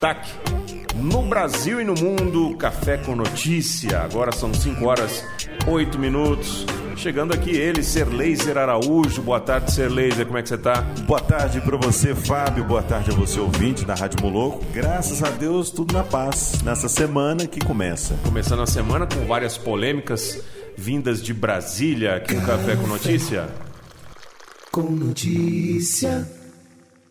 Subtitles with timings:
[0.00, 0.30] Destaque
[0.94, 3.98] no Brasil e no mundo, Café com Notícia.
[3.98, 5.26] Agora são 5 horas
[5.66, 6.64] 8 minutos.
[6.96, 9.20] Chegando aqui ele, Ser Laser Araújo.
[9.20, 10.24] Boa tarde, Ser Laser.
[10.24, 10.82] Como é que você tá?
[11.04, 12.62] Boa tarde para você, Fábio.
[12.62, 14.64] Boa tarde a você, ouvinte da Rádio Moloco.
[14.72, 16.62] Graças a Deus, tudo na paz.
[16.62, 18.16] Nessa semana que começa.
[18.22, 20.40] Começando a semana com várias polêmicas
[20.76, 23.48] vindas de Brasília aqui no Café com Notícia.
[24.70, 26.24] Com notícia.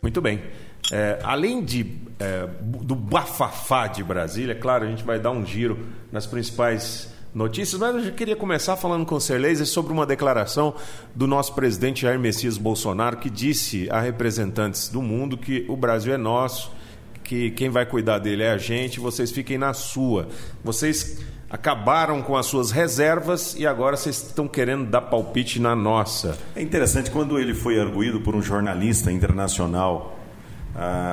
[0.02, 0.42] Muito bem.
[0.90, 5.80] É, além de é, do bafafá de Brasília, claro, a gente vai dar um giro
[6.12, 10.74] nas principais notícias, mas eu queria começar falando com o Serlaser sobre uma declaração
[11.14, 16.14] do nosso presidente Jair Messias Bolsonaro, que disse a representantes do mundo que o Brasil
[16.14, 16.72] é nosso,
[17.24, 20.30] que quem vai cuidar dele é a gente, vocês fiquem na sua.
[20.64, 26.38] Vocês acabaram com as suas reservas e agora vocês estão querendo dar palpite na nossa.
[26.56, 30.17] É interessante quando ele foi arguído por um jornalista internacional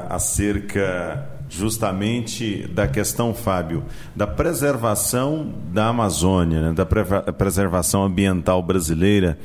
[0.08, 6.84] acerca justamente da questão, Fábio, da preservação da Amazônia, né, da
[7.32, 9.38] preservação ambiental brasileira.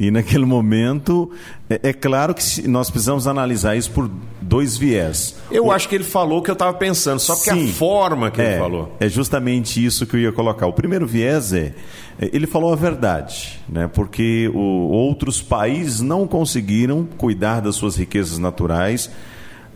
[0.00, 1.32] E naquele momento,
[1.68, 4.08] é, é, claro que nós precisamos analisar isso por
[4.40, 5.34] dois viés.
[5.50, 5.72] Eu o...
[5.72, 8.40] acho que ele falou o que eu estava pensando, só que Sim, a forma que
[8.40, 8.96] é, ele falou.
[9.00, 10.68] É justamente isso que eu ia colocar.
[10.68, 11.74] O primeiro viés é,
[12.20, 13.90] é ele falou a verdade, né?
[13.92, 19.10] porque o, outros países não conseguiram cuidar das suas riquezas naturais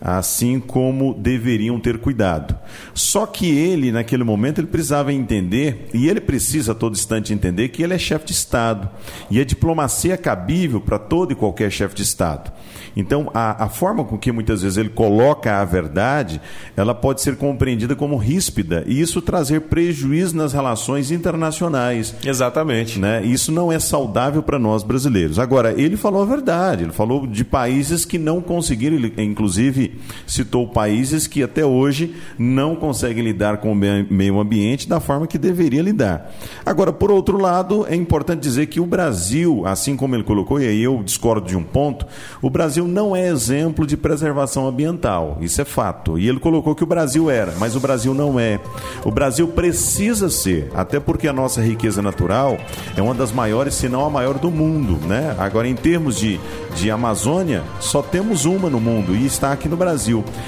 [0.03, 2.53] assim como deveriam ter cuidado.
[2.93, 7.69] Só que ele, naquele momento, ele precisava entender, e ele precisa a todo instante entender,
[7.69, 8.89] que ele é chefe de Estado.
[9.31, 12.51] E a diplomacia é cabível para todo e qualquer chefe de Estado.
[12.95, 16.39] Então, a, a, forma com que muitas vezes ele coloca a verdade,
[16.75, 22.13] ela pode ser compreendida como ríspida e isso trazer prejuízo nas relações internacionais.
[22.23, 22.99] Exatamente.
[22.99, 23.25] Né?
[23.25, 25.39] Isso não é saudável para nós brasileiros.
[25.39, 28.95] Agora, ele falou a verdade, ele falou de países que não conseguiram,
[30.27, 35.37] citou países que até hoje não conseguem lidar com o meio ambiente da forma que
[35.37, 36.31] deveria lidar.
[36.65, 40.67] Agora, por outro lado, é importante dizer que o Brasil, assim como ele colocou, e
[40.67, 42.05] aí eu discordo de um ponto,
[42.41, 46.17] o Brasil Brasil não é exemplo de preservação ambiental, isso é fato.
[46.17, 48.59] E ele colocou que o Brasil era, mas o Brasil não é.
[49.03, 52.57] O Brasil precisa ser, até porque a nossa riqueza natural
[52.95, 55.35] é uma das maiores, se não a maior do mundo, né?
[55.37, 56.39] Agora, em termos de,
[56.75, 59.82] de Amazônia, só temos uma no mundo e está aqui no Brasil.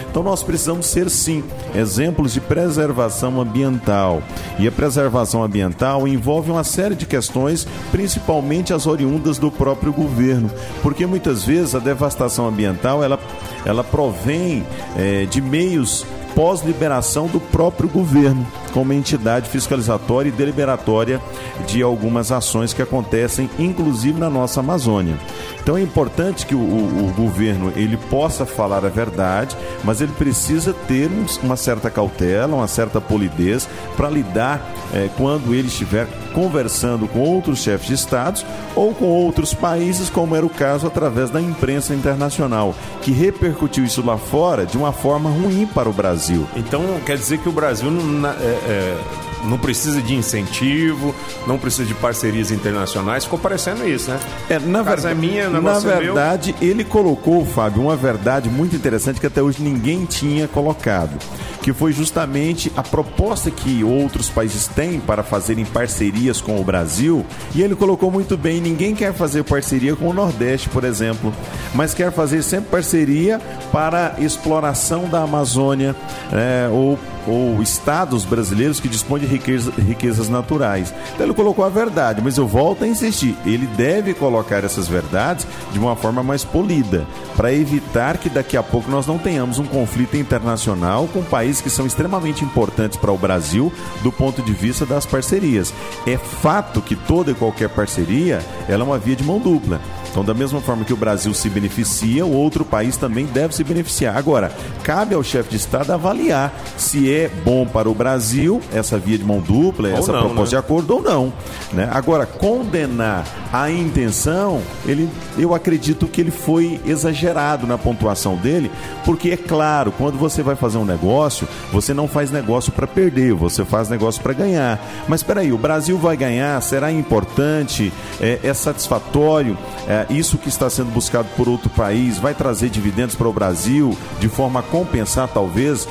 [0.09, 4.21] Então, nós precisamos ser, sim, exemplos de preservação ambiental.
[4.59, 10.49] E a preservação ambiental envolve uma série de questões, principalmente as oriundas do próprio governo,
[10.81, 13.19] porque muitas vezes a devastação devastação ambiental ela,
[13.65, 14.65] ela provém
[14.97, 18.45] é, de meios pós-liberação do próprio governo,
[18.75, 21.21] como entidade fiscalizatória e deliberatória
[21.65, 25.17] de algumas ações que acontecem, inclusive na nossa Amazônia.
[25.65, 30.73] Então é importante que o, o, governo ele possa falar a verdade, mas ele precisa
[30.73, 31.09] ter
[31.41, 34.61] uma certa cautela, uma certa polidez para lidar
[34.93, 40.35] é, quando ele estiver conversando com outros chefes de estados ou com outros países, como
[40.35, 45.31] era o caso através da imprensa internacional, que repercutiu isso lá fora de uma forma
[45.31, 46.45] ruim para o Brasil.
[46.55, 48.33] Então quer dizer que o Brasil não, é,
[48.65, 48.97] é,
[49.45, 51.13] não precisa de incentivo,
[51.47, 53.23] não precisa de parcerias internacionais.
[53.23, 54.19] Ficou parecendo isso, né?
[54.49, 56.69] É, na verdade, é minha, na verdade, meu...
[56.69, 61.17] ele colocou, Fábio, uma verdade muito interessante que até hoje ninguém tinha colocado
[61.65, 67.25] que foi justamente a proposta que outros países têm para fazerem parcerias com o Brasil.
[67.55, 71.33] E ele colocou muito bem: ninguém quer fazer parceria com o Nordeste, por exemplo,
[71.73, 75.95] mas quer fazer sempre parceria para exploração da Amazônia
[76.31, 80.93] é, ou ou estados brasileiros que dispõem de riqueza, riquezas naturais.
[81.13, 85.47] Então ele colocou a verdade, mas eu volto a insistir, ele deve colocar essas verdades
[85.71, 87.05] de uma forma mais polida,
[87.35, 91.69] para evitar que daqui a pouco nós não tenhamos um conflito internacional com países que
[91.69, 93.71] são extremamente importantes para o Brasil
[94.01, 95.73] do ponto de vista das parcerias.
[96.05, 99.79] É fato que toda e qualquer parceria ela é uma via de mão dupla.
[100.15, 103.65] Então, da mesma forma que o Brasil se beneficia, o outro país também deve se
[103.65, 104.15] beneficiar.
[104.15, 104.49] Agora,
[104.81, 109.25] cabe ao chefe de Estado avaliar se é bom para o Brasil essa via de
[109.25, 110.61] mão dupla, ou essa não, proposta né?
[110.61, 111.33] de acordo ou não.
[111.73, 111.89] Né?
[111.91, 118.71] Agora, condenar a intenção, ele, eu acredito que ele foi exagerado na pontuação dele,
[119.03, 123.33] porque é claro, quando você vai fazer um negócio, você não faz negócio para perder,
[123.33, 124.79] você faz negócio para ganhar.
[125.09, 126.61] Mas espera aí, o Brasil vai ganhar?
[126.61, 127.91] Será importante?
[128.21, 129.57] É, é satisfatório?
[129.89, 133.97] É, isso que está sendo buscado por outro país vai trazer dividendos para o Brasil
[134.19, 135.87] de forma a compensar talvez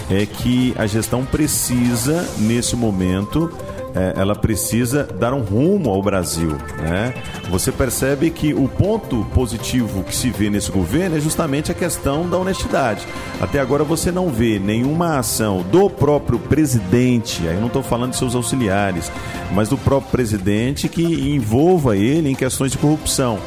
[0.10, 3.52] é que a gestão precisa, nesse momento,
[3.96, 6.58] é, ela precisa dar um rumo ao Brasil.
[6.78, 7.14] Né?
[7.50, 12.30] Você percebe que o ponto positivo que se vê nesse governo é justamente a questão
[12.30, 13.06] da honestidade.
[13.40, 18.18] Até agora você não vê nenhuma ação do próprio presidente, aí não estou falando de
[18.18, 19.12] seus auxiliares,
[19.54, 23.40] mas do próprio presidente que envolva ele em questões de corrupção.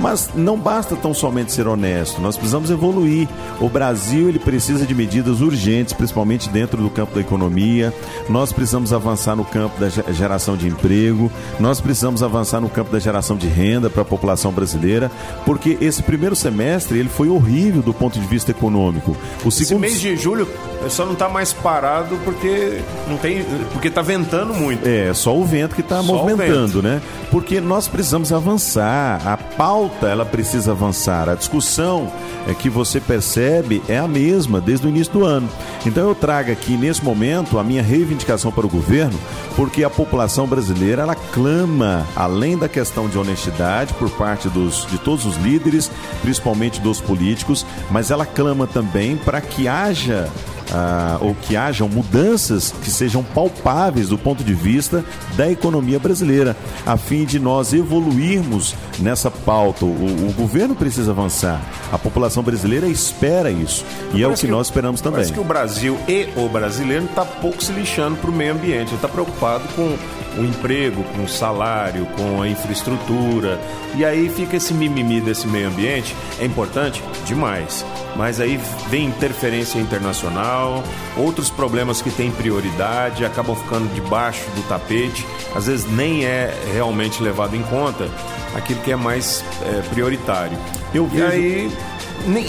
[0.00, 3.28] Mas não basta tão somente ser honesto, nós precisamos evoluir.
[3.60, 7.92] O Brasil ele precisa de medidas urgentes, principalmente dentro do campo da economia.
[8.28, 12.98] Nós precisamos avançar no campo da geração de emprego, nós precisamos avançar no campo da
[12.98, 15.10] geração de renda para a população brasileira,
[15.44, 19.16] porque esse primeiro semestre ele foi horrível do ponto de vista econômico.
[19.44, 19.84] O segundo...
[19.84, 20.48] Esse mês de julho
[20.88, 24.86] só não está mais parado porque não tem, porque está ventando muito.
[24.86, 27.00] É, só o vento que está movimentando, né?
[27.30, 29.26] Porque nós precisamos avançar.
[29.26, 31.28] A pauta ela precisa avançar.
[31.28, 32.10] A discussão
[32.46, 35.48] é que você percebe é a mesma desde o início do ano.
[35.84, 39.18] Então eu trago aqui nesse momento a minha reivindicação para o governo,
[39.56, 44.98] porque a população brasileira ela clama além da questão de honestidade por parte dos, de
[44.98, 45.90] todos os líderes,
[46.22, 50.30] principalmente dos políticos, mas ela clama também para que haja
[50.72, 55.04] ah, ou que hajam mudanças que sejam palpáveis do ponto de vista
[55.36, 56.56] da economia brasileira,
[56.86, 59.84] a fim de nós evoluirmos nessa pauta.
[59.84, 61.60] O, o governo precisa avançar,
[61.92, 63.84] a população brasileira espera isso
[64.14, 65.18] e é o que, que, nós esperamos também.
[65.18, 68.88] Parece que o Brasil e o brasileiro está pouco se lixando para o meio ambiente,
[68.88, 69.96] ele está preocupado com
[70.38, 73.60] o emprego, com o salário, com a infraestrutura.
[73.96, 76.14] E aí fica esse mimimi desse meio ambiente.
[76.38, 77.02] É importante?
[77.26, 77.84] Demais.
[78.18, 78.58] Mas aí
[78.90, 80.82] vem interferência internacional,
[81.16, 85.24] outros problemas que têm prioridade, acabam ficando debaixo do tapete,
[85.54, 88.10] às vezes nem é realmente levado em conta
[88.56, 90.58] aquilo que é mais é, prioritário.
[90.92, 91.24] Eu vejo...
[91.24, 91.70] E aí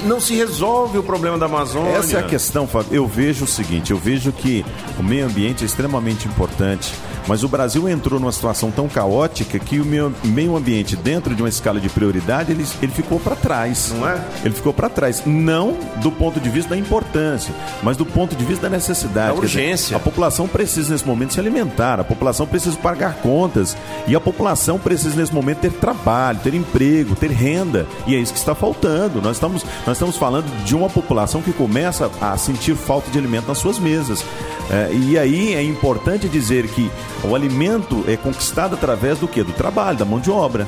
[0.08, 1.98] não se resolve o problema da Amazônia.
[1.98, 2.90] Essa é a questão, Fábio.
[2.92, 4.66] Eu vejo o seguinte: eu vejo que
[4.98, 6.92] o meio ambiente é extremamente importante
[7.30, 11.48] mas o Brasil entrou numa situação tão caótica que o meio ambiente, dentro de uma
[11.48, 13.94] escala de prioridade, ele, ele ficou para trás.
[13.96, 14.20] Não é?
[14.44, 15.22] Ele ficou para trás.
[15.28, 17.54] Não do ponto de vista da importância,
[17.84, 19.36] mas do ponto de vista da necessidade.
[19.36, 19.90] Da urgência.
[19.90, 23.78] Dizer, a população precisa, nesse momento, se alimentar, a população precisa pagar contas.
[24.08, 27.86] E a população precisa, nesse momento, ter trabalho, ter emprego, ter renda.
[28.08, 29.22] E é isso que está faltando.
[29.22, 33.48] Nós estamos, nós estamos falando de uma população que começa a sentir falta de alimento
[33.48, 34.26] nas suas mesas.
[34.72, 36.90] É, e aí é importante dizer que
[37.24, 39.44] o alimento é conquistado através do que?
[39.44, 40.68] Do trabalho, da mão de obra.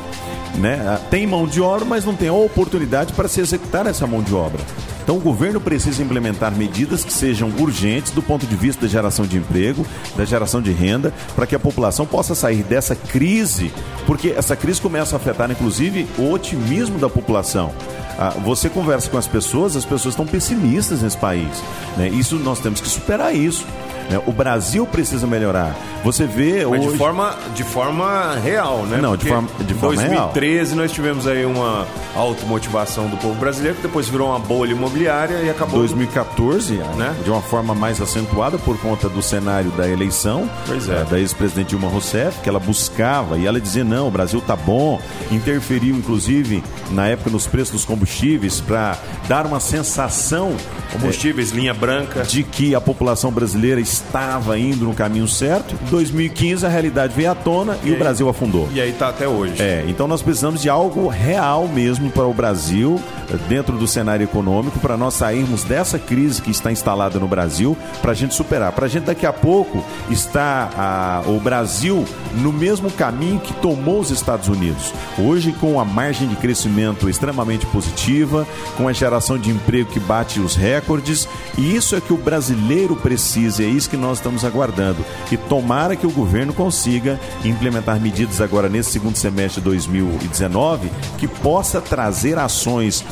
[0.56, 0.84] Né?
[0.86, 4.22] Ah, tem mão de obra, mas não tem a oportunidade para se executar essa mão
[4.22, 4.62] de obra.
[5.04, 9.26] Então o governo precisa implementar medidas que sejam urgentes do ponto de vista da geração
[9.26, 13.72] de emprego, da geração de renda, para que a população possa sair dessa crise,
[14.06, 17.74] porque essa crise começa a afetar inclusive o otimismo da população.
[18.18, 21.64] Ah, você conversa com as pessoas, as pessoas estão pessimistas nesse país.
[21.98, 22.10] Né?
[22.10, 23.66] Isso nós temos que superar isso.
[24.12, 24.22] Né?
[24.28, 25.76] O Brasil precisa melhorar.
[26.04, 26.92] Você vê Mas hoje...
[26.92, 28.98] de forma, de forma real, né?
[29.02, 33.78] Não, de Porque forma- de forma 2013 nós tivemos aí uma automotivação do povo brasileiro
[33.78, 37.16] que depois virou uma bolha imobiliária e acabou 2014, Né?
[37.24, 41.04] de uma forma mais acentuada por conta do cenário da eleição Pois é.
[41.06, 45.00] da ex-presidente Dilma Rousseff, que ela buscava e ela dizia não, o Brasil tá bom,
[45.32, 50.54] interferiu inclusive na época nos preços dos combustíveis para dar uma sensação
[50.92, 52.24] combustíveis, linha branca.
[52.24, 55.76] de que a população brasileira estava indo no caminho certo.
[55.88, 58.00] Em 2015 a realidade veio à tona e, o aí?
[58.00, 58.68] Brasil afundou.
[58.74, 59.62] E aí tá até hoje.
[59.62, 63.00] É, então nós precisamos de algo real mesmo para o Brasil,
[63.48, 68.12] dentro do cenário econômico, para nós sairmos dessa crise que está instalada no Brasil, para
[68.12, 68.72] a gente superar.
[68.74, 72.06] Para a gente daqui a pouco estar a- o Brasil
[72.36, 74.94] no mesmo caminho que tomou os Estados Unidos.
[75.18, 78.46] Hoje, com a margem de crescimento extremamente positiva,
[78.78, 81.28] com a geração de emprego que bate os recordes,
[81.58, 85.06] e isso é que o brasileiro precisa, é isso que nós estamos aguardando.
[85.32, 91.28] E tomara que o governo consiga implementar medidas agora nesse segundo semestre de 2019 que
[91.28, 93.04] possa trazer ações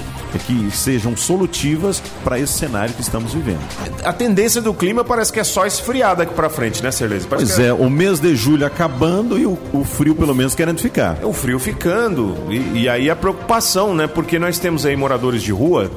[0.45, 3.59] que sejam solutivas para esse cenário que estamos vivendo.
[4.03, 6.89] A tendência do clima parece que é só esfriar daqui pra frente, né?
[6.91, 10.53] Parece Pois que é, o mês de julho acabando e o, o frio pelo menos
[10.53, 11.17] querendo ficar.
[11.21, 12.37] é o frio ficando.
[12.49, 14.07] E, e aí a preocupação, né?
[14.07, 15.89] Porque nós temos aí moradores de rua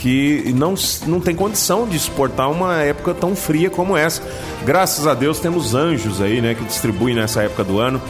[0.00, 0.74] que não,
[1.06, 4.22] não tem condição de suportar uma época tão fria como essa.
[4.64, 6.54] Graças a Deus temos anjos aí, né?
[6.54, 8.00] Que distribuem nessa época do ano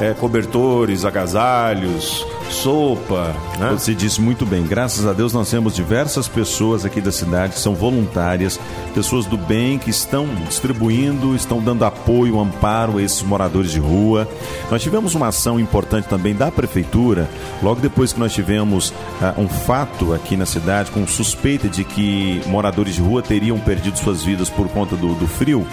[0.00, 3.70] é, cobertores, agasalhos, sopa, né?
[3.72, 4.64] Você disse muito bem.
[4.64, 8.58] Graças a Deus nós temos diversas pessoas aqui da cidade que são voluntárias,
[8.94, 14.28] pessoas do bem que estão distribuindo, estão dando apoio, amparo a esses moradores de rua.
[14.70, 17.28] Nós tivemos uma ação importante também da prefeitura,
[17.62, 22.40] logo depois que nós tivemos ah, um fato aqui na cidade com suspeita de que
[22.46, 25.66] moradores de rua teriam perdido suas vidas por conta do, do frio,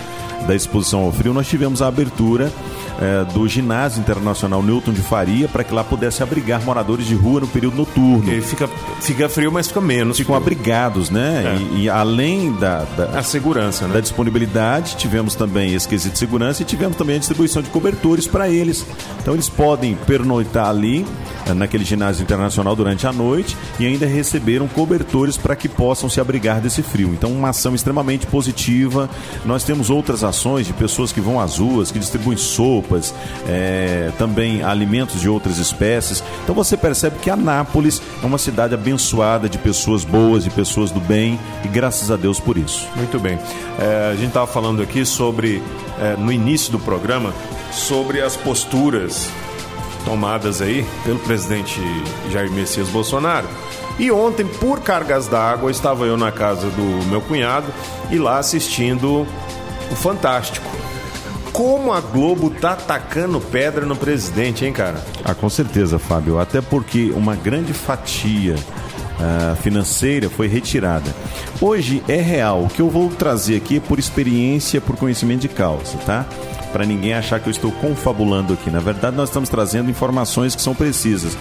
[0.48, 2.52] da exposição ao frio, nós tivemos a abertura
[3.00, 7.42] eh, do ginásio internacional Newton de Faria para que lá pudesse abrigar moradores de rua
[7.42, 8.22] no período noturno.
[8.22, 8.70] Porque fica,
[9.02, 10.18] fica frio, mas fica menos.
[10.18, 11.58] Ficam abrigados, né?
[11.58, 11.76] É.
[11.76, 13.96] E, e além da, da, A segurança, né?
[13.96, 18.28] da disponibilidade, tivemos também esse quesito de segurança e tivemos também a distribuição de cobertores
[18.28, 18.86] para eles.
[19.22, 21.06] Então eles podem pernoitar ali,
[21.46, 26.20] eh, naquele ginásio internacional durante a noite e ainda receberam cobertores para que possam se
[26.20, 27.10] abrigar desse frio.
[27.14, 29.10] Então, uma ação extremamente positiva.
[29.46, 33.14] Nós temos outras ações de pessoas que vão às ruas, que distribuem sopas,
[33.48, 36.24] eh, também alimentos de outras espécies.
[36.44, 41.00] Então você percebe que Anápolis é uma cidade abençoada de pessoas boas, de pessoas do
[41.00, 42.88] bem e graças a Deus por isso.
[42.96, 43.40] Muito bem.
[43.80, 45.62] É, a gente estava falando aqui sobre,
[46.00, 47.34] é, no início do programa,
[47.72, 49.30] sobre as posturas
[50.06, 51.80] tomadas aí pelo presidente
[52.32, 53.48] Jair Messias Bolsonaro.
[54.00, 57.68] E ontem, por cargas d'água, estava eu na casa do meu cunhado
[58.10, 59.28] e lá assistindo
[59.92, 60.81] o Fantástico.
[61.52, 65.04] Como a Globo tá tacando pedra no presidente, hein, cara?
[65.24, 66.40] Ah, com certeza, Fábio.
[66.40, 68.56] Até porque uma grande fatia
[69.20, 71.14] ah, financeira foi retirada.
[71.60, 72.64] Hoje é real.
[72.64, 76.26] O que eu vou trazer aqui é por experiência, por conhecimento de causa, tá?
[76.72, 78.72] Para ninguém achar que eu estou confabulando aqui.
[78.72, 81.38] Na verdade, nós estamos trazendo informações que são precisas.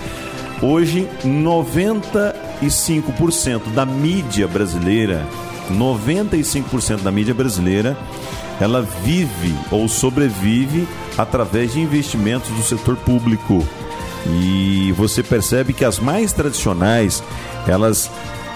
[0.61, 5.25] Hoje, 95% da mídia brasileira,
[5.71, 7.97] 95% da mídia brasileira,
[8.61, 10.87] ela vive ou sobrevive
[11.17, 13.67] através de investimentos do setor público.
[14.27, 17.23] E você percebe que as mais tradicionais,
[17.67, 18.11] elas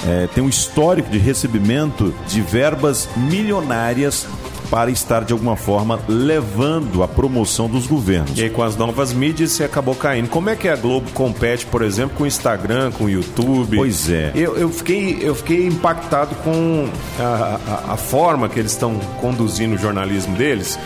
[0.07, 4.27] eh, têm um histórico de recebimento de verbas milionárias
[4.75, 8.37] para estar de alguma forma levando a promoção dos governos.
[8.37, 10.29] E aí, com as novas mídias, você acabou caindo.
[10.29, 13.77] Como é que a Globo compete, por exemplo, com o Instagram, com o YouTube?
[13.77, 14.33] Pois é.
[14.35, 16.89] Eu, eu, fiquei, eu fiquei impactado com
[17.21, 20.77] a, a, a forma que eles estão conduzindo o jornalismo deles.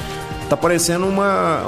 [0.48, 1.62] Tá parecendo uma,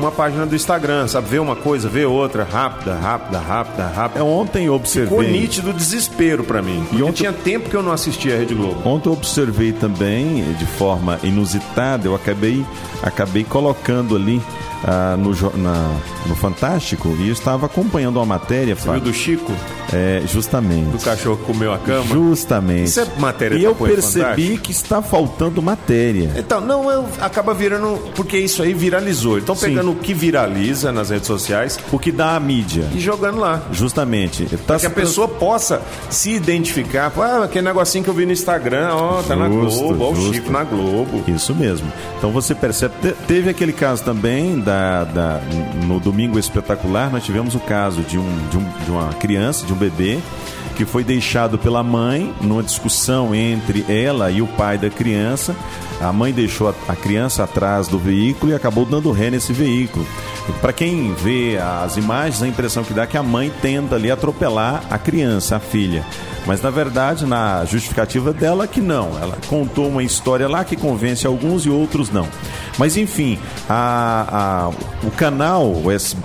[0.00, 1.28] uma página do Instagram, sabe?
[1.28, 4.20] Vê uma coisa, vê outra, rápida, rápida, rápida, rápida.
[4.20, 5.32] É, Ontem eu Ficou observei.
[5.32, 6.84] nítido o desespero pra mim.
[6.88, 8.88] Porque ontem- tinha tempo que eu não assistia a Rede Globo.
[8.88, 12.64] Ontem eu observei também, de forma inusitada, eu acabei,
[13.02, 14.40] acabei colocando ali
[14.84, 15.94] ah, no, na-
[16.26, 19.00] no Fantástico e eu estava acompanhando uma matéria, Viu Fábio.
[19.02, 19.52] do Chico,
[19.92, 20.90] É, justamente.
[20.90, 22.04] do cachorro que comeu a cama?
[22.06, 22.86] Justamente.
[22.88, 24.62] Isso é matéria E eu percebi Fantástico?
[24.62, 26.32] que está faltando matéria.
[26.36, 27.96] Então, não, eu, acaba virando.
[28.14, 29.38] Porque isso aí viralizou.
[29.38, 29.66] Então, Sim.
[29.66, 32.86] pegando o que viraliza nas redes sociais O que dá a mídia.
[32.94, 33.62] e jogando lá.
[33.72, 34.46] Justamente.
[34.66, 37.12] Tá Que a pessoa possa se identificar.
[37.18, 40.32] Ah, aquele negocinho que eu vi no Instagram, ó, tá na Globo, ó, o.
[40.32, 41.24] Chico na Globo.
[41.28, 41.90] Isso mesmo.
[42.18, 42.94] Então você percebe.
[43.00, 45.40] te- Teve aquele caso também da, da-
[45.86, 49.72] no Domingo Espetacular, nós tivemos o caso de, um, de, um- de uma criança, de
[49.72, 50.18] um bebê,
[50.76, 55.54] que foi deixado pela mãe numa discussão entre ela e o pai da criança.
[56.02, 60.06] A mãe deixou a, criança atrás do veículo e acabou dando ré nesse veículo.
[60.60, 64.10] Para quem vê as imagens, a impressão que dá é que a mãe tenta ali
[64.10, 66.04] atropelar a criança, a filha.
[66.46, 69.16] Mas na verdade, na justificativa dela, que não.
[69.20, 72.28] Ela contou uma história lá que convence alguns e outros não.
[72.78, 75.74] Mas enfim, a, a, o canal,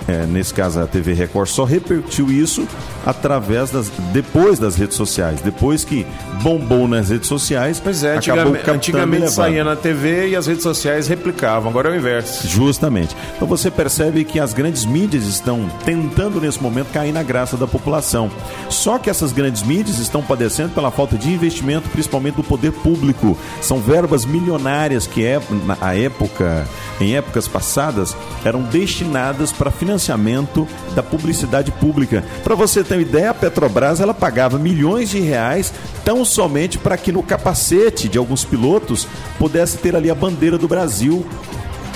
[0.08, 2.66] é, nesse caso a TV Record, só repercutiu isso
[3.06, 3.90] através das.
[4.12, 5.40] depois das redes sociais.
[5.40, 6.06] Depois que
[6.42, 7.80] bombou nas redes sociais.
[7.82, 11.96] Pois é, antigamente, antigamente saía na TV e as redes sociais replicavam, agora é o
[11.96, 12.46] inverso.
[12.46, 13.14] Justamente.
[13.36, 17.66] Então você percebe que as grandes mídias estão tentando nesse momento cair na graça da
[17.66, 18.30] população.
[18.68, 23.36] Só que essas grandes mídias estão padecendo pela falta de investimento, principalmente do poder público.
[23.60, 26.66] São verbas milionárias que é, na época,
[27.00, 32.24] em épocas passadas, eram destinadas para financiamento da publicidade pública.
[32.42, 35.72] Para você ter uma ideia, a Petrobras ela pagava milhões de reais
[36.04, 39.06] tão somente para que no capacete de alguns pilotos
[39.38, 41.24] pudesse ter ali a bandeira do Brasil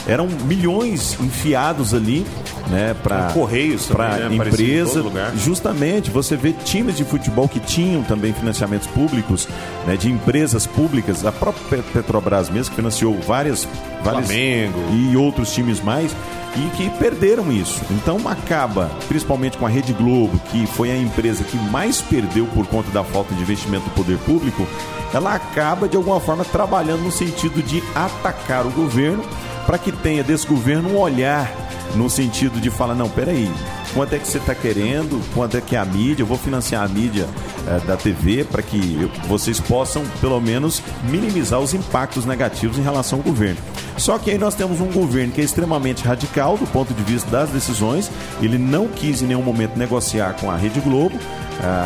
[0.06, 2.26] eram milhões enfiados ali
[2.68, 5.02] né, para correios para né, empresa.
[5.36, 9.48] justamente você vê times de futebol que tinham também financiamentos públicos
[9.86, 11.24] né, de empresas públicas.
[11.24, 13.68] A própria Petrobras mesmo que financiou várias,
[14.02, 14.78] várias Flamengo.
[14.92, 16.14] e outros times mais
[16.56, 17.80] e que perderam isso.
[17.90, 22.66] Então acaba, principalmente com a Rede Globo, que foi a empresa que mais perdeu por
[22.66, 24.66] conta da falta de investimento do poder público,
[25.14, 29.22] ela acaba de alguma forma trabalhando no sentido de atacar o governo
[29.66, 31.50] para que tenha desse governo um olhar
[31.94, 33.50] no sentido de falar, não, peraí,
[33.94, 36.84] quanto é que você está querendo, quanto é que é a mídia, eu vou financiar
[36.84, 37.26] a mídia
[37.66, 42.82] é, da TV para que eu, vocês possam, pelo menos, minimizar os impactos negativos em
[42.82, 43.58] relação ao governo.
[43.96, 47.30] Só que aí nós temos um governo que é extremamente radical do ponto de vista
[47.30, 51.18] das decisões, ele não quis em nenhum momento negociar com a Rede Globo,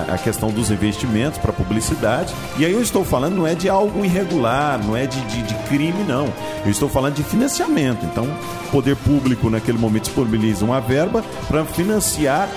[0.09, 2.35] a, questão dos investimentos para publicidade.
[2.59, 5.55] E aí eu estou falando não é de algo irregular, não é de, de, de
[5.69, 6.33] crime, não.
[6.65, 8.05] Eu estou falando de financiamento.
[8.05, 11.96] Então, o poder público naquele momento disponibiliza uma verba para financiar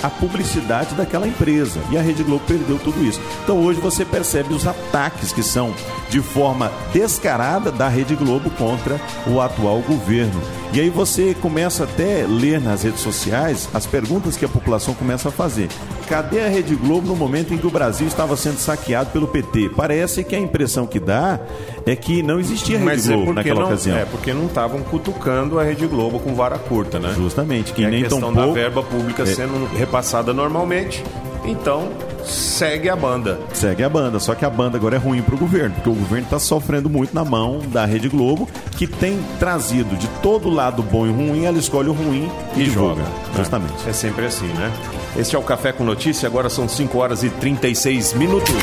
[0.03, 1.79] a publicidade daquela empresa.
[1.91, 3.19] E a Rede Globo perdeu tudo isso.
[3.43, 5.73] Então hoje você percebe os ataques que são
[6.09, 10.41] de forma descarada da Rede Globo contra o atual governo.
[10.71, 14.93] E aí você começa até a ler nas redes sociais as perguntas que a população
[14.93, 15.67] começa a fazer.
[16.07, 19.69] Cadê a Rede Globo no momento em que o Brasil estava sendo saqueado pelo PT?
[19.75, 21.39] Parece que a impressão que dá
[21.85, 23.97] é que não existia Rede Mas é Globo é naquela não, ocasião.
[23.97, 27.13] É porque não estavam cutucando a Rede Globo com vara curta, né?
[27.15, 29.23] Justamente, que, nem a questão da verba pública.
[29.35, 31.03] Sendo repassada normalmente.
[31.45, 31.89] Então,
[32.25, 33.39] segue a banda.
[33.53, 35.95] Segue a banda, só que a banda agora é ruim para o governo, porque o
[35.95, 40.83] governo está sofrendo muito na mão da Rede Globo, que tem trazido de todo lado
[40.83, 43.03] bom e ruim, ela escolhe o ruim e, e joga.
[43.35, 43.73] Justamente.
[43.85, 44.71] É, é sempre assim, né?
[45.17, 48.55] Este é o Café com Notícia, agora são 5 horas e 36 minutos.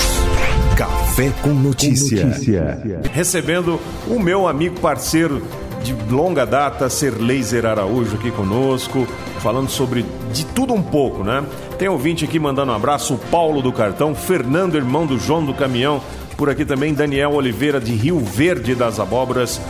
[0.76, 2.20] Café com notícia.
[2.20, 2.78] com notícia.
[3.12, 5.42] Recebendo o meu amigo parceiro
[5.86, 9.06] de longa data, Ser Laser Araújo aqui conosco,
[9.38, 11.44] falando sobre de tudo um pouco, né?
[11.78, 15.54] Tem ouvinte aqui mandando um abraço, o Paulo do Cartão, Fernando, irmão do João do
[15.54, 16.02] Caminhão,
[16.36, 19.60] por aqui também Daniel Oliveira de Rio Verde das Abóboras,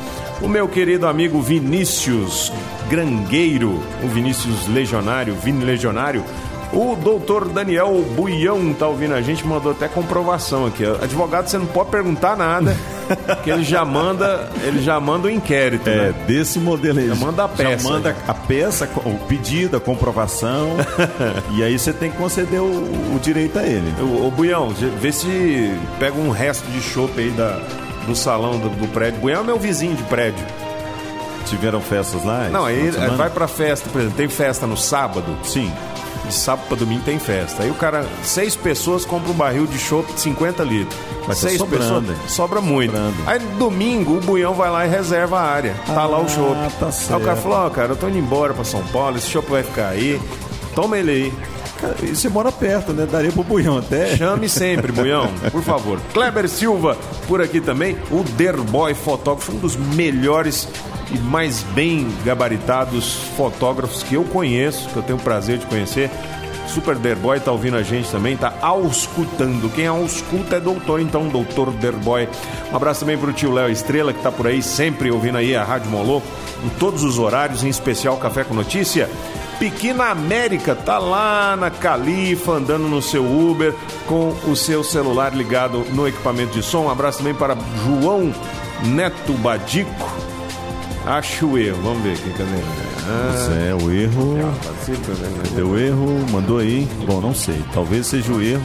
[0.41, 2.51] o meu querido amigo Vinícius
[2.89, 6.25] Grangueiro, o Vinícius Legionário, Vini Legionário,
[6.73, 10.85] o doutor Daniel Buião tá ouvindo a gente, mandou até comprovação aqui.
[10.85, 12.77] Advogado, você não pode perguntar nada,
[13.42, 15.88] que ele já manda, ele já manda o inquérito.
[15.88, 16.14] É, né?
[16.27, 17.09] desse modelo aí.
[17.09, 17.79] Já manda a peça.
[17.79, 20.77] Já manda a peça, o pedido, a comprovação.
[21.57, 23.95] e aí você tem que conceder o, o direito a ele.
[24.01, 27.61] Ô, Buião, vê se pega um resto de chope aí da,
[28.07, 29.21] do salão do, do prédio.
[29.21, 30.45] Buião é meu vizinho de prédio.
[31.47, 32.49] Tiveram festas lá?
[32.49, 35.37] Não, aí vai pra festa, por exemplo, tem festa no sábado?
[35.43, 35.73] Sim
[36.27, 37.63] de sábado para domingo tem festa.
[37.63, 40.99] Aí o cara, seis pessoas compram um barril de chopp de 50 litros.
[41.27, 42.93] Mas seis tá sobrando, pessoas, sobra muito.
[42.93, 43.17] Sobrando.
[43.27, 45.75] Aí domingo o Buião vai lá e reserva a área.
[45.87, 46.57] Tá ah, lá o chopp.
[46.79, 49.17] Tá aí o cara falou: Ó, oh, cara, eu tô indo embora para São Paulo,
[49.17, 50.21] esse chopp vai ficar aí.
[50.75, 51.33] Toma ele aí.
[52.03, 53.07] E você mora perto, né?
[53.11, 54.17] Daria pro Buião até.
[54.17, 56.01] Chame sempre, Buião, por favor.
[56.12, 57.97] Kleber Silva, por aqui também.
[58.11, 60.69] O Derboy Fotógrafo, um dos melhores
[61.12, 66.11] e mais bem gabaritados fotógrafos que eu conheço, que eu tenho o prazer de conhecer.
[66.67, 69.69] Super Derboy tá ouvindo a gente também, tá auscultando.
[69.71, 72.29] Quem ausculta é doutor, então, doutor Derboy.
[72.73, 75.65] Um abraço também pro tio Léo Estrela, que tá por aí sempre ouvindo aí a
[75.65, 76.27] Rádio Moloco,
[76.65, 79.09] em todos os horários, em especial Café com Notícia.
[79.59, 83.75] Pequena América tá lá na Califa, andando no seu Uber,
[84.07, 86.85] com o seu celular ligado no equipamento de som.
[86.85, 88.35] Um abraço também para João
[88.85, 90.11] Neto Badico,
[91.07, 91.81] Acho o erro.
[91.83, 92.51] Vamos ver aqui, cadê?
[93.09, 94.37] Ah, é, o erro.
[95.45, 96.27] Cadê o erro?
[96.33, 96.88] Mandou aí.
[97.07, 97.62] Bom, não sei.
[97.73, 98.62] Talvez seja o erro.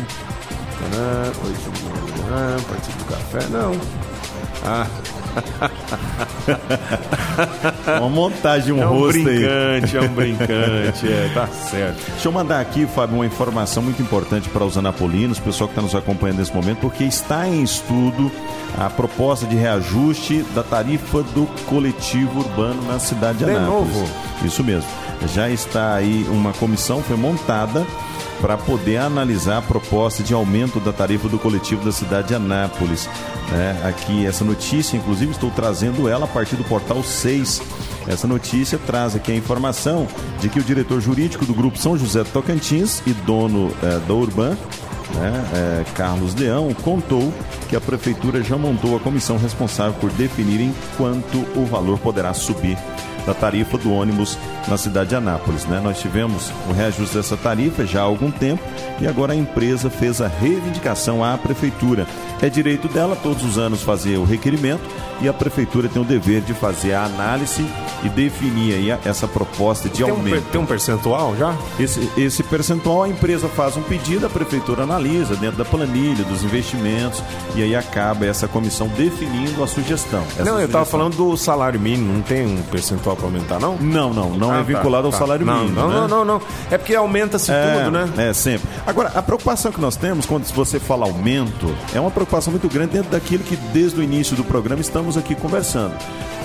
[0.79, 3.47] Tanã, oi, participe do café.
[3.51, 3.73] Não.
[4.65, 4.87] Ah.
[7.99, 9.23] Uma montagem, um é um rosto aí.
[9.23, 12.11] brincante, é um brincante, é, tá certo.
[12.11, 15.73] Deixa eu mandar aqui, Fábio, uma informação muito importante para os anapolinos, o pessoal que
[15.73, 18.31] está nos acompanhando nesse momento, porque está em estudo
[18.77, 23.93] a proposta de reajuste da tarifa do coletivo urbano na cidade de De Anápolis.
[23.95, 24.09] novo?
[24.43, 24.89] Isso mesmo.
[25.33, 27.85] Já está aí uma comissão, foi montada
[28.41, 33.07] para poder analisar a proposta de aumento da tarifa do coletivo da cidade de Anápolis.
[33.51, 33.79] né?
[33.85, 37.61] aqui essa notícia, inclusive estou trazendo ela a partir do portal 6.
[38.07, 40.07] Essa notícia traz aqui a informação
[40.39, 44.57] de que o diretor jurídico do Grupo São José Tocantins e dono eh, da Urban
[45.15, 47.33] né, é, Carlos Leão, contou
[47.69, 52.33] que a prefeitura já montou a comissão responsável por definir em quanto o valor poderá
[52.33, 52.77] subir
[53.25, 55.65] da tarifa do ônibus na cidade de Anápolis.
[55.65, 55.79] Né?
[55.83, 58.61] Nós tivemos o reajuste dessa tarifa já há algum tempo
[58.99, 62.05] e agora a empresa fez a reivindicação à prefeitura.
[62.41, 64.81] É direito dela todos os anos fazer o requerimento
[65.21, 67.63] e a prefeitura tem o dever de fazer a análise
[68.03, 70.33] e definir aí essa proposta de Tem um, aumento.
[70.33, 71.55] per- tem um percentual já?
[71.79, 76.43] Esse, esse percentual a empresa faz um pedido, a prefeitura analisa dentro da planilha, dos
[76.43, 77.21] investimentos,
[77.55, 80.23] e aí acaba essa comissão definindo a sugestão.
[80.39, 80.85] Não, eu tava sugestão.
[80.85, 83.77] falando do salário mínimo, não tem um percentual para aumentar, não?
[83.77, 85.19] Não, não, não Ah, é tá, vinculado ao tá.
[85.19, 85.75] salário não, mínimo.
[85.79, 85.95] Não, né?
[85.95, 86.41] não, não, não.
[86.69, 88.09] É porque aumenta-se É, tudo, né?
[88.17, 88.67] É, sempre.
[88.85, 92.93] Agora, a preocupação que nós temos quando você fala aumento é uma preocupação muito grande
[92.93, 95.93] dentro daquilo que desde o início do programa estamos aqui conversando,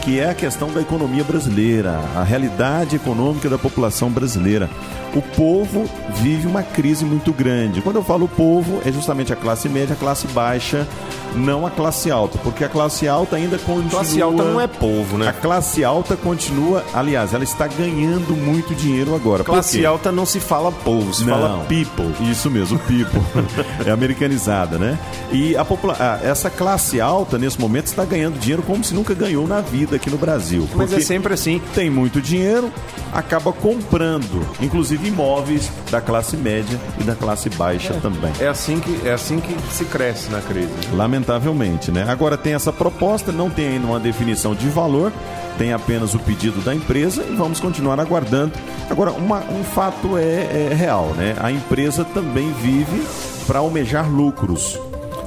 [0.02, 4.68] que é a questão da economia brasileira, a realidade econômica da população brasileira.
[5.16, 7.81] O povo vive uma crise muito grande.
[7.81, 10.87] Quando eu falo povo, é justamente a classe média, a classe baixa,
[11.35, 15.16] não a classe alta, porque a classe alta ainda continua Classe alta não é povo,
[15.16, 15.35] a né?
[15.40, 19.42] classe alta continua, aliás, ela está ganhando muito dinheiro agora.
[19.42, 22.12] Classe alta não se fala povo, se fala people.
[22.31, 23.20] Isso mesmo, people.
[23.87, 24.98] é americanizada, né?
[25.33, 29.14] E a popula ah, essa classe alta, nesse momento, está ganhando dinheiro como se nunca
[29.14, 30.68] ganhou na vida aqui no Brasil.
[30.74, 31.61] Mas é sempre assim.
[31.74, 32.70] tem muito dinheiro,
[33.12, 38.33] acaba comprando, inclusive imóveis da classe média e da classe baixa também.
[38.40, 40.71] É assim que é assim que se cresce na crise.
[40.92, 42.05] Lamentavelmente, né?
[42.09, 45.12] Agora tem essa proposta, não tem ainda uma definição de valor,
[45.59, 48.53] tem apenas o pedido da empresa e vamos continuar aguardando.
[48.90, 51.35] Agora, uma- um fato é, é real, né?
[51.40, 53.03] A empresa também vive
[53.47, 54.79] para almejar lucros.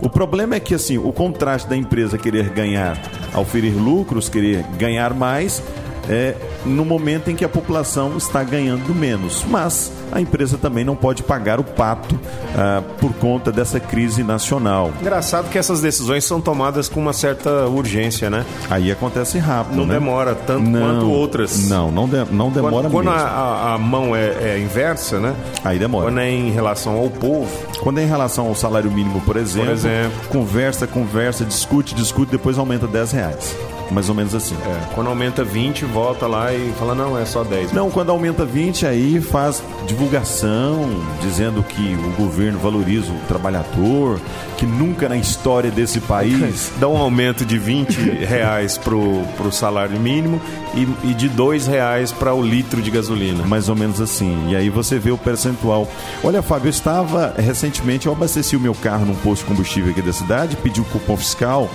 [0.01, 2.97] O problema é que assim, o contraste da empresa querer ganhar,
[3.35, 5.61] oferir lucros, querer ganhar mais,
[6.09, 9.45] é no momento em que a população está ganhando menos.
[9.47, 12.19] Mas a empresa também não pode pagar o pato
[12.57, 14.91] ah, por conta dessa crise nacional.
[14.99, 18.43] Engraçado que essas decisões são tomadas com uma certa urgência, né?
[18.69, 19.77] Aí acontece rápido.
[19.77, 19.93] Não né?
[19.93, 21.69] demora tanto Não, quanto outras.
[21.69, 23.27] Não, não, de- não demora Quando, quando a, mesmo.
[23.29, 25.35] a- a mão é, é inversa, né?
[25.63, 26.07] Aí demora.
[26.07, 27.49] Quando é em relação ao povo,
[27.81, 30.11] Quando é em relação ao salário mínimo, por exemplo, exemplo.
[30.29, 33.55] conversa, conversa, discute, discute, depois aumenta 10 reais.
[33.91, 34.55] Mais ou menos assim.
[34.65, 37.71] é, quando aumenta 20, volta lá e fala, não, é só 10.
[37.71, 40.89] Não, quando aumenta 20, aí faz divulgação,
[41.21, 44.19] dizendo que o governo valoriza o trabalhador,
[44.57, 46.71] que nunca na história desse país.
[46.79, 50.39] Dá um aumento de 20 reais pro, pro salário mínimo
[50.75, 53.45] e, e de 2 reais para o litro de gasolina.
[53.45, 54.49] Mais ou menos assim.
[54.49, 55.87] E aí você vê o percentual.
[56.23, 60.01] Olha, Fábio, eu estava recentemente, eu abasteci o meu carro num posto de combustível aqui
[60.01, 61.69] da cidade, pedi o cupom fiscal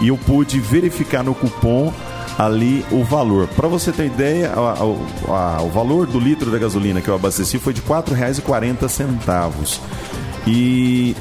[0.00, 1.55] e eu pude verificar no cupom
[2.38, 3.46] ali o valor.
[3.48, 4.74] Para você ter ideia, a-
[5.32, 9.80] a- a- o valor do litro da gasolina que eu abasteci foi de R$ 4,40.
[10.46, 11.16] E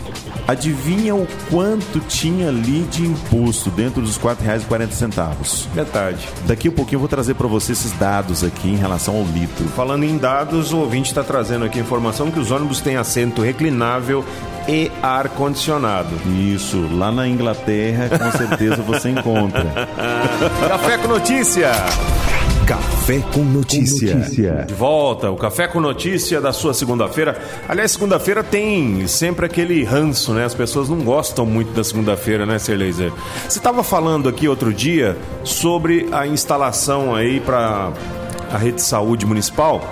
[0.47, 5.67] adivinha o quanto tinha ali de imposto dentro dos R$ 4,40?
[5.73, 6.27] Metade.
[6.45, 9.65] Daqui a pouquinho eu vou trazer para você esses dados aqui em relação ao litro.
[9.75, 13.41] Falando em dados, o ouvinte está trazendo aqui a informação que os ônibus têm assento
[13.41, 14.23] reclinável
[14.67, 16.09] e ar-condicionado.
[16.53, 19.87] Isso, lá na Inglaterra com certeza você encontra.
[20.67, 21.71] Café com notícia!
[22.65, 24.15] Café com notícia.
[24.65, 27.39] De volta, o Café com Notícia da sua segunda-feira.
[27.69, 30.45] Aliás, segunda-feira tem sempre aquele ranço, né?
[30.45, 33.11] As pessoas não gostam muito da segunda-feira, né, Ser Laser?
[33.47, 37.93] Você estava falando aqui outro dia sobre a instalação aí para
[38.51, 39.87] a rede de saúde municipal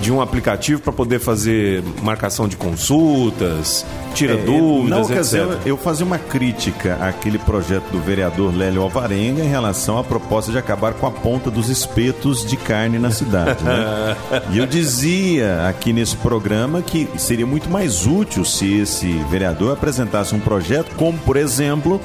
[0.00, 5.66] de um aplicativo para poder fazer marcação de consultas, tira É, dúvidas, na ocasião, etc.
[5.66, 10.58] eu fazia uma crítica àquele projeto do vereador Lélio Alvarenga em relação à proposta de
[10.58, 13.62] acabar com a ponta dos espetos de carne na cidade.
[13.62, 14.16] Né?
[14.52, 20.34] e eu dizia aqui nesse programa que seria muito mais útil se esse vereador apresentasse
[20.34, 22.00] um projeto, como, por exemplo,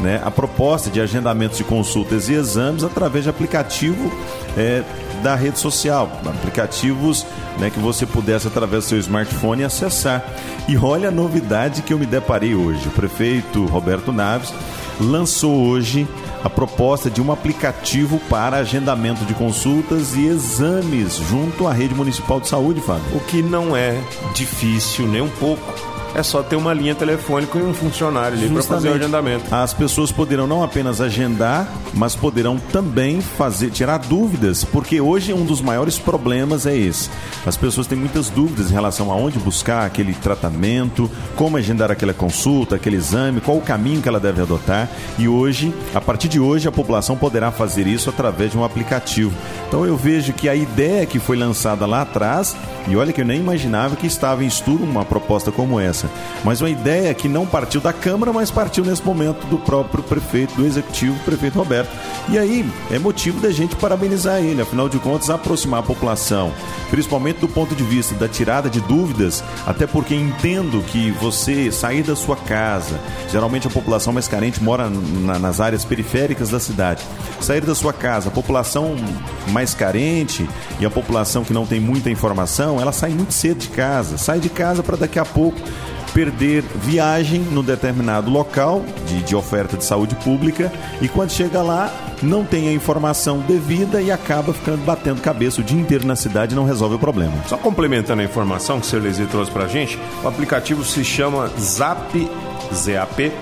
[0.00, 4.12] né, a proposta de agendamentos de consultas e exames através de aplicativo
[4.56, 4.82] é,
[5.22, 7.26] da rede social, aplicativos
[7.58, 10.24] né, que você pudesse, através do seu smartphone, acessar.
[10.68, 12.88] E olha a novidade que eu me deparei hoje.
[12.88, 14.52] O prefeito Roberto Naves
[15.00, 16.06] lançou hoje
[16.42, 22.40] a proposta de um aplicativo para agendamento de consultas e exames junto à rede municipal
[22.40, 23.16] de saúde, Fábio.
[23.16, 24.00] O que não é
[24.34, 28.62] difícil nem um pouco é só ter uma linha telefônica e um funcionário ali para
[28.62, 29.54] fazer o agendamento.
[29.54, 35.44] As pessoas poderão não apenas agendar, mas poderão também fazer tirar dúvidas, porque hoje um
[35.44, 37.10] dos maiores problemas é esse.
[37.44, 42.14] As pessoas têm muitas dúvidas em relação a onde buscar aquele tratamento, como agendar aquela
[42.14, 44.88] consulta, aquele exame, qual o caminho que ela deve adotar.
[45.18, 49.36] E hoje, a partir de hoje, a população poderá fazer isso através de um aplicativo.
[49.68, 52.56] Então eu vejo que a ideia que foi lançada lá atrás,
[52.88, 56.05] e olha que eu nem imaginava que estava em estudo uma proposta como essa
[56.44, 60.54] mas uma ideia que não partiu da Câmara, mas partiu nesse momento do próprio prefeito,
[60.54, 61.90] do executivo, prefeito Roberto.
[62.28, 66.52] E aí é motivo da gente parabenizar ele, afinal de contas, aproximar a população,
[66.90, 72.02] principalmente do ponto de vista da tirada de dúvidas, até porque entendo que você sair
[72.02, 72.98] da sua casa,
[73.30, 77.02] geralmente a população mais carente mora na, nas áreas periféricas da cidade,
[77.40, 78.96] sair da sua casa, a população
[79.48, 80.48] mais carente
[80.80, 84.40] e a população que não tem muita informação, ela sai muito cedo de casa, sai
[84.40, 85.60] de casa para daqui a pouco
[86.16, 91.92] perder viagem no determinado local de, de oferta de saúde pública e quando chega lá
[92.22, 96.54] não tem a informação devida e acaba ficando batendo cabeça o dia inteiro na cidade
[96.54, 97.34] e não resolve o problema.
[97.46, 99.02] Só complementando a informação que o Sr.
[99.02, 102.10] Lesi trouxe para a gente, o aplicativo se chama Zap
[102.74, 103.32] ZAP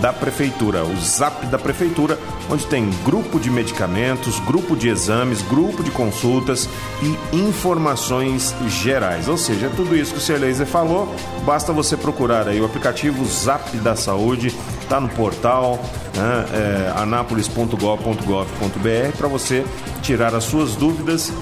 [0.00, 2.18] da Prefeitura, o ZAP da Prefeitura,
[2.50, 6.68] onde tem grupo de medicamentos, grupo de exames, grupo de consultas
[7.02, 9.28] e informações gerais.
[9.28, 10.40] Ou seja, tudo isso que o Sr.
[10.40, 15.78] Laser falou, basta você procurar aí o aplicativo ZAP da Saúde, está no portal
[16.16, 19.64] né, é, anápolis.gov.gov.br para você
[20.02, 21.32] tirar as suas dúvidas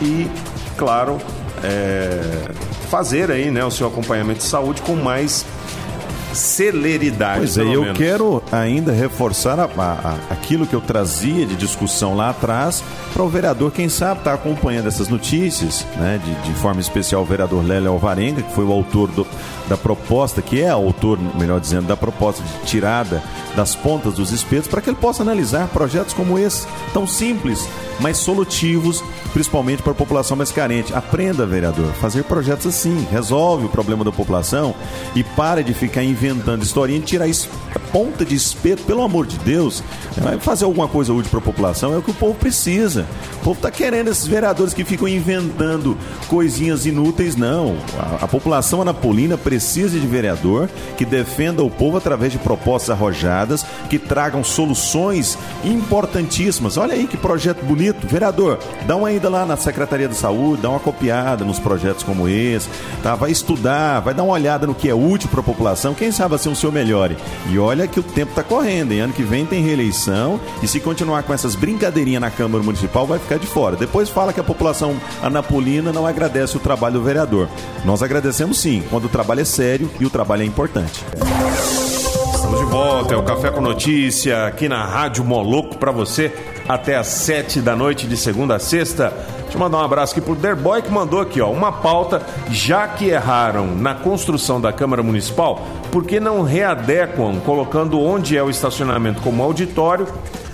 [0.00, 0.30] e,
[0.76, 1.18] claro,
[1.62, 2.50] é,
[2.88, 5.44] fazer aí né, o seu acompanhamento de saúde com mais
[6.36, 7.38] celeridade.
[7.38, 7.98] Pois é, eu menos.
[7.98, 13.28] quero ainda reforçar a, a, aquilo que eu trazia de discussão lá atrás para o
[13.28, 16.20] vereador, quem sabe, está acompanhando essas notícias, né?
[16.22, 19.26] De, de forma especial o vereador Lélio Alvarenga, que foi o autor do,
[19.68, 23.22] da proposta, que é autor, melhor dizendo, da proposta de tirada
[23.56, 27.66] das pontas dos espetos, para que ele possa analisar projetos como esse, tão simples,
[27.98, 30.94] mas solutivos, principalmente para a população mais carente.
[30.94, 34.74] Aprenda, vereador, fazer projetos assim, resolve o problema da população
[35.14, 36.25] e pare de ficar inventando
[36.62, 37.48] historinha e tirar isso
[37.96, 39.82] ponta de espeto, pelo amor de Deus,
[40.18, 43.06] vai fazer alguma coisa útil para a população, é o que o povo precisa.
[43.36, 45.96] O povo está querendo esses vereadores que ficam inventando
[46.28, 47.76] coisinhas inúteis, não.
[47.98, 53.64] A, a população anapolina precisa de vereador que defenda o povo através de propostas arrojadas,
[53.88, 56.76] que tragam soluções importantíssimas.
[56.76, 58.06] Olha aí que projeto bonito.
[58.06, 62.28] Vereador, dá uma ida lá na Secretaria de Saúde, dá uma copiada nos projetos como
[62.28, 62.68] esse,
[63.02, 63.14] tá?
[63.14, 65.94] vai estudar, vai dar uma olhada no que é útil para a população.
[65.94, 67.16] Quem sabe assim o senhor melhore.
[67.48, 69.00] E olha olha que o tempo está correndo, hein?
[69.00, 73.18] Ano que vem tem reeleição e se continuar com essas brincadeirinhas na Câmara Municipal, vai
[73.18, 73.76] ficar de fora.
[73.76, 77.48] Depois fala que a população anapolina não agradece o trabalho do vereador.
[77.84, 81.04] Nós agradecemos sim, quando o trabalho é sério e o trabalho é importante.
[82.34, 86.32] Estamos de volta, é o Café com Notícia aqui na Rádio Moloco para você
[86.68, 89.12] até às sete da noite de segunda a sexta.
[89.56, 92.86] Deixa eu mandar um abraço aqui pro Derboy que mandou aqui, ó, uma pauta, já
[92.86, 98.50] que erraram na construção da Câmara Municipal, por que não readequam, colocando onde é o
[98.50, 100.06] estacionamento como auditório?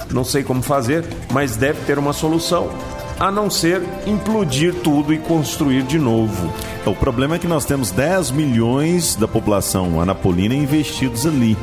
[0.08, 2.70] Não sei como fazer, mas deve ter uma solução
[3.18, 6.52] a não ser implodir tudo e construir de novo.
[6.86, 11.58] O problema é que nós temos 10 milhões da população anapolina investidos ali.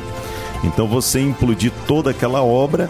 [0.62, 2.89] Então você implodir toda aquela obra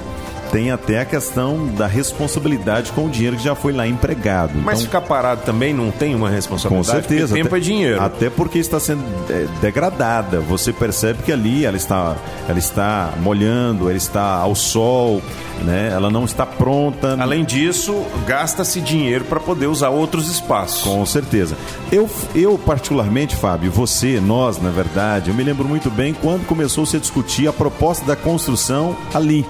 [0.52, 4.54] tem até a questão da responsabilidade com o dinheiro que já foi lá empregado.
[4.56, 7.04] Mas então, ficar parado também não tem uma responsabilidade?
[7.04, 7.34] Com certeza.
[7.34, 8.02] tempo até, é dinheiro.
[8.02, 10.40] Até porque está sendo é, degradada.
[10.42, 12.16] Você percebe que ali ela está,
[12.48, 15.22] ela está molhando, ela está ao sol,
[15.64, 15.92] né?
[15.94, 17.18] ela não está pronta.
[17.20, 20.82] Além disso, gasta-se dinheiro para poder usar outros espaços.
[20.84, 21.56] Com certeza.
[21.92, 26.86] Eu, eu, particularmente, Fábio, você, nós, na verdade, eu me lembro muito bem quando começou
[26.86, 29.46] -se a discutir a proposta da construção ali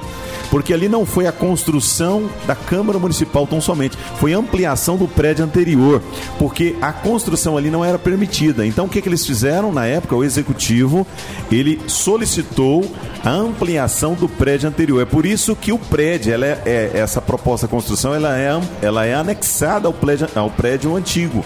[0.50, 5.46] porque ali não foi a construção da Câmara Municipal tão somente, foi ampliação do prédio
[5.46, 6.02] anterior,
[6.38, 8.66] porque a construção ali não era permitida.
[8.66, 10.16] Então o que, que eles fizeram na época?
[10.16, 11.06] O executivo
[11.52, 12.90] ele solicitou
[13.24, 15.02] a ampliação do prédio anterior.
[15.02, 18.60] É por isso que o prédio, ela é, é essa proposta de construção, ela é,
[18.82, 21.44] ela é anexada ao prédio, ao prédio antigo.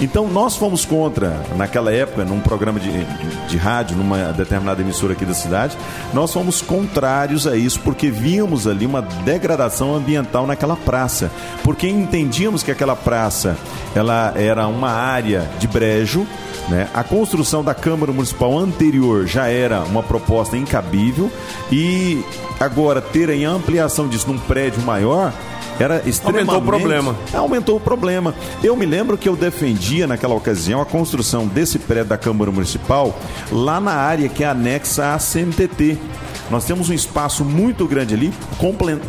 [0.00, 5.14] Então nós fomos contra, naquela época, num programa de, de, de rádio, numa determinada emissora
[5.14, 5.76] aqui da cidade,
[6.12, 11.30] nós fomos contrários a isso, porque víamos ali ali uma degradação ambiental naquela praça,
[11.62, 13.58] porque entendíamos que aquela praça
[13.94, 16.26] ela era uma área de brejo,
[16.68, 16.88] né?
[16.94, 21.30] A construção da Câmara Municipal anterior já era uma proposta incabível
[21.70, 22.24] e
[22.60, 25.32] agora terem a ampliação disso num prédio maior
[25.78, 26.48] era extremamente...
[26.48, 27.16] Aumentou o problema.
[27.34, 28.34] Aumentou o problema.
[28.62, 33.18] Eu me lembro que eu defendia naquela ocasião a construção desse prédio da Câmara Municipal
[33.52, 35.98] lá na área que é anexa à CMTT.
[36.50, 38.32] Nós temos um espaço muito grande ali,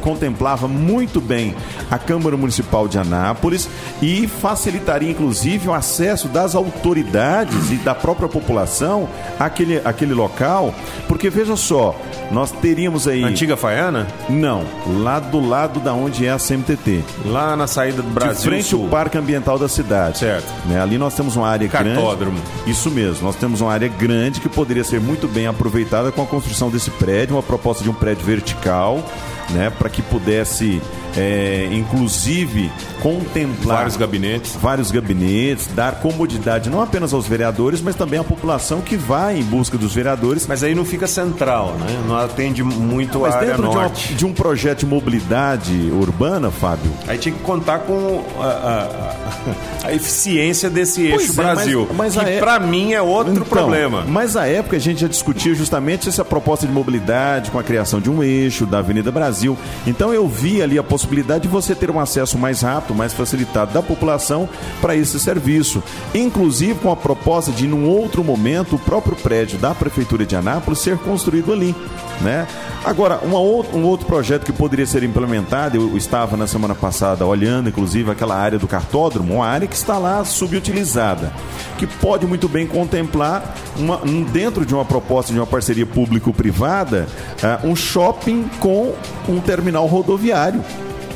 [0.01, 1.55] contemplava muito bem
[1.89, 3.69] a Câmara Municipal de Anápolis
[4.01, 9.07] e facilitaria inclusive o acesso das autoridades e da própria população
[9.39, 10.73] àquele, àquele local,
[11.07, 11.95] porque veja só,
[12.31, 13.23] nós teríamos aí.
[13.23, 14.07] Antiga Faiana?
[14.29, 14.63] Não,
[15.01, 17.03] lá do lado da onde é a CMTT.
[17.25, 18.35] Lá na saída do Brasil.
[18.43, 18.83] De frente Sul.
[18.83, 20.19] ao Parque Ambiental da cidade.
[20.19, 20.51] Certo.
[20.65, 20.81] Né?
[20.81, 22.39] Ali nós temos uma área Cartódromo.
[22.39, 22.71] grande.
[22.71, 26.25] Isso mesmo, nós temos uma área grande que poderia ser muito bem aproveitada com a
[26.25, 29.03] construção desse prédio, uma proposta de um prédio vertical,
[29.49, 29.69] né?
[29.69, 30.81] Para que pudesse
[31.17, 38.19] é, inclusive contemplar vários gabinetes, vários gabinetes, dar comodidade não apenas aos vereadores, mas também
[38.19, 40.45] à população que vai em busca dos vereadores.
[40.47, 42.03] Mas aí não fica central, né?
[42.07, 44.07] Não atende muito mas a área dentro norte.
[44.07, 46.91] De, uma, de um projeto de mobilidade urbana, Fábio.
[47.07, 52.25] Aí tinha que contar com a, a, a eficiência desse eixo é, Brasil, mas, mas
[52.25, 52.39] que é...
[52.39, 54.05] para mim é outro então, problema.
[54.07, 57.99] Mas à época a gente já discutia justamente essa proposta de mobilidade com a criação
[57.99, 59.57] de um eixo da Avenida Brasil.
[59.85, 61.06] Então eu vi ali a possibilidade
[61.39, 64.47] de você ter um acesso mais rápido, mais facilitado da população
[64.81, 65.81] para esse serviço.
[66.13, 70.79] Inclusive com a proposta de, num outro momento, o próprio prédio da Prefeitura de Anápolis
[70.79, 71.75] ser construído ali.
[72.21, 72.47] Né?
[72.83, 78.09] Agora, um outro projeto que poderia ser implementado, eu estava na semana passada olhando, inclusive,
[78.09, 81.31] aquela área do cartódromo, uma área que está lá subutilizada,
[81.77, 83.97] que pode muito bem contemplar, uma,
[84.31, 87.07] dentro de uma proposta de uma parceria público-privada,
[87.43, 88.93] uh, um shopping com
[89.27, 90.63] um terminal rodoviário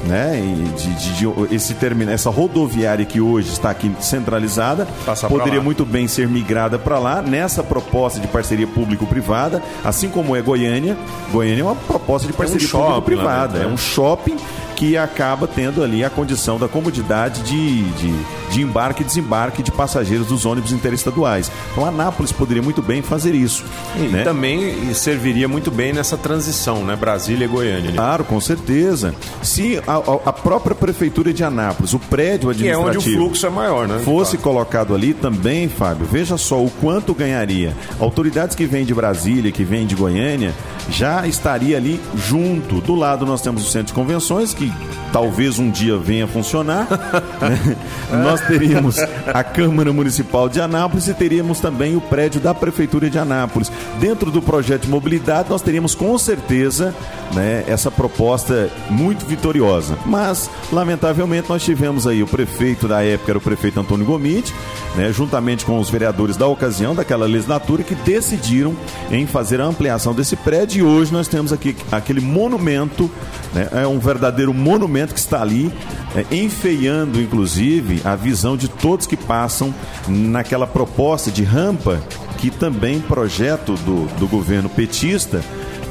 [0.06, 0.40] né?
[0.40, 4.88] E de, de, de, esse terminal, essa rodoviária que hoje está aqui centralizada,
[5.28, 10.42] poderia muito bem ser migrada para lá nessa proposta de parceria público-privada, assim como é
[10.42, 10.98] Goiânia.
[11.32, 13.66] Goiânia é uma proposta de parceria é um público-privada, né?
[13.66, 14.38] é um shopping
[14.82, 18.14] que acaba tendo ali a condição da comodidade de, de,
[18.50, 21.52] de, embarque e desembarque de passageiros dos ônibus interestaduais.
[21.72, 23.64] Então, Anápolis poderia muito bem fazer isso.
[23.96, 24.24] E né?
[24.24, 26.96] também serviria muito bem nessa transição, né?
[26.96, 27.92] Brasília e Goiânia.
[27.92, 27.96] Né?
[27.96, 29.14] Claro, com certeza.
[29.44, 33.04] Se a, a, própria prefeitura de Anápolis, o prédio administrativo...
[33.04, 34.02] Que é onde o fluxo é maior, né?
[34.04, 37.78] Fosse colocado ali também, Fábio, veja só o quanto ganharia.
[38.00, 40.56] Autoridades que vêm de Brasília, que vêm de Goiânia,
[40.90, 42.82] já estaria ali junto.
[42.82, 44.71] Do lado nós temos o centro de convenções, que
[45.12, 46.88] talvez um dia venha a funcionar.
[47.42, 47.78] né?
[48.24, 48.98] Nós teríamos
[49.34, 53.72] a Câmara Municipal de Anápolis e teríamos também o prédio da Prefeitura de Anápolis.
[54.00, 56.96] Dentro do projeto de mobilidade, nós teríamos com certeza
[57.34, 59.98] né, essa proposta muito vitoriosa.
[60.06, 64.54] Mas, lamentavelmente, nós tivemos aí o prefeito da época, era o prefeito Antônio Gomide,
[64.96, 68.76] né, juntamente com os vereadores da ocasião, daquela legislatura, que decidiram
[69.10, 73.10] em fazer a ampliação desse prédio e hoje nós temos aqui aquele monumento,
[73.54, 75.72] né, é um verdadeiro monumento que está ali,
[76.16, 79.74] é, enfeiando inclusive a visão de todos que passam
[80.08, 82.02] naquela proposta de rampa,
[82.38, 85.42] que também projeto do, do governo petista,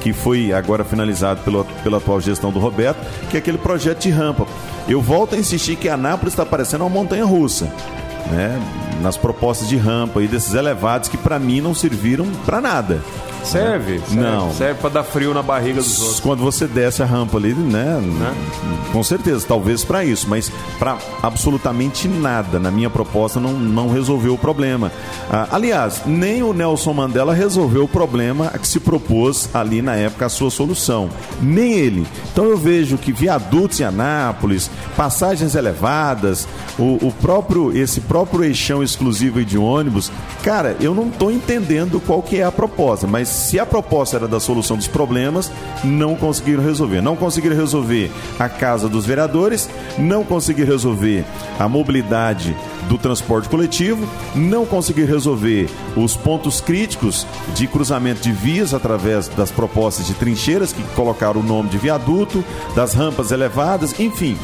[0.01, 2.99] que foi agora finalizado pelo, pela atual gestão do Roberto,
[3.31, 4.47] que é aquele projeto de rampa.
[4.89, 7.73] Eu volto a insistir que Anápolis está parecendo uma montanha russa.
[8.31, 8.61] Né,
[9.01, 13.01] nas propostas de rampa e desses elevados que para mim não serviram para nada.
[13.45, 14.53] Serve, serve, Não.
[14.53, 16.21] Serve para dar frio na barriga dos outros.
[16.21, 18.01] Quando você desce a rampa ali, né?
[18.01, 18.35] Né?
[18.93, 22.59] Com certeza, talvez para isso, mas para absolutamente nada.
[22.59, 24.93] Na minha proposta não, não resolveu o problema.
[25.31, 30.27] Ah, aliás, nem o Nelson Mandela resolveu o problema que se propôs ali na época
[30.27, 31.09] a sua solução.
[31.41, 32.07] Nem ele.
[32.33, 36.47] Então eu vejo que viadutos em Anápolis, passagens elevadas,
[36.79, 40.11] o, o próprio esse próprio eixão exclusivo de ônibus,
[40.43, 44.29] cara, eu não estou entendendo qual que é a proposta, mas se a proposta era
[44.29, 45.51] da solução dos problemas,
[45.85, 47.01] não conseguiram resolver.
[47.01, 51.25] Não conseguiram resolver a casa dos vereadores, não conseguiram resolver
[51.59, 52.57] a mobilidade
[52.89, 59.51] do transporte coletivo, não conseguiram resolver os pontos críticos de cruzamento de vias através das
[59.51, 64.37] propostas de trincheiras que colocaram o nome de viaduto, das rampas elevadas, enfim,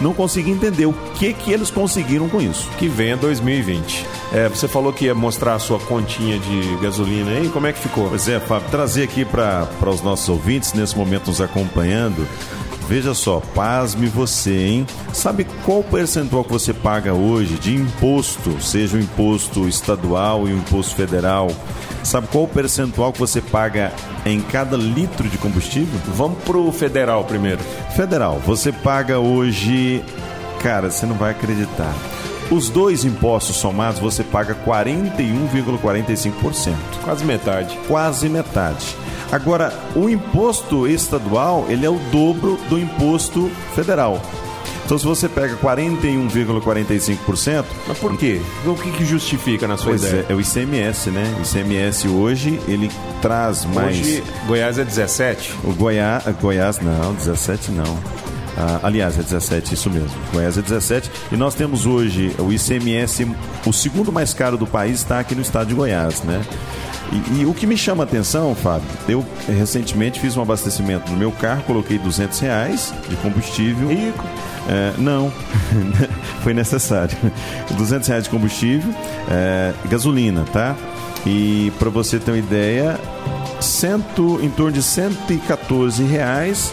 [0.00, 2.68] não consegui entender o que que eles conseguiram com isso.
[2.78, 4.06] Que venha 2020.
[4.32, 7.78] É, você falou que ia mostrar a sua continha de gasolina aí, como é que
[7.78, 8.08] ficou?
[8.08, 12.26] Pois é, Fábio, trazer aqui para os nossos ouvintes nesse momento nos acompanhando.
[12.88, 14.86] Veja só, pasme você, hein?
[15.12, 20.58] Sabe qual percentual que você paga hoje de imposto, seja o imposto estadual e o
[20.58, 21.48] imposto federal,
[22.04, 23.90] Sabe qual percentual que você paga
[24.26, 25.98] em cada litro de combustível?
[26.08, 27.60] Vamos pro federal primeiro.
[27.96, 30.04] Federal, você paga hoje.
[30.62, 31.94] Cara, você não vai acreditar.
[32.50, 36.74] Os dois impostos somados você paga 41,45%.
[37.02, 37.76] Quase metade.
[37.88, 38.94] Quase metade.
[39.32, 44.20] Agora, o imposto estadual, ele é o dobro do imposto federal.
[44.84, 47.64] Então, se você pega 41,45%.
[47.88, 48.40] Mas por quê?
[48.66, 50.26] O que, que justifica na sua Pois ideia?
[50.28, 51.34] é, é o ICMS, né?
[51.38, 52.90] O ICMS hoje, ele
[53.22, 53.98] traz mais.
[53.98, 55.54] Hoje, Goiás é 17.
[55.64, 57.98] O Goiás, Goiás não, 17 não.
[58.56, 60.10] Ah, aliás, é 17, isso mesmo.
[60.32, 61.10] Goiás é 17.
[61.32, 63.26] E nós temos hoje o ICMS,
[63.66, 66.42] o segundo mais caro do país, está aqui no estado de Goiás, né?
[67.12, 71.16] E, e o que me chama a atenção, Fábio, eu recentemente fiz um abastecimento no
[71.16, 73.88] meu carro, coloquei 200 reais de combustível.
[73.88, 74.24] Rico.
[74.68, 75.30] É, não,
[76.42, 77.16] foi necessário.
[77.76, 78.92] 200 reais de combustível,
[79.30, 80.74] é, gasolina, tá?
[81.26, 82.98] E para você ter uma ideia,
[83.60, 86.72] cento, em torno de 114 reais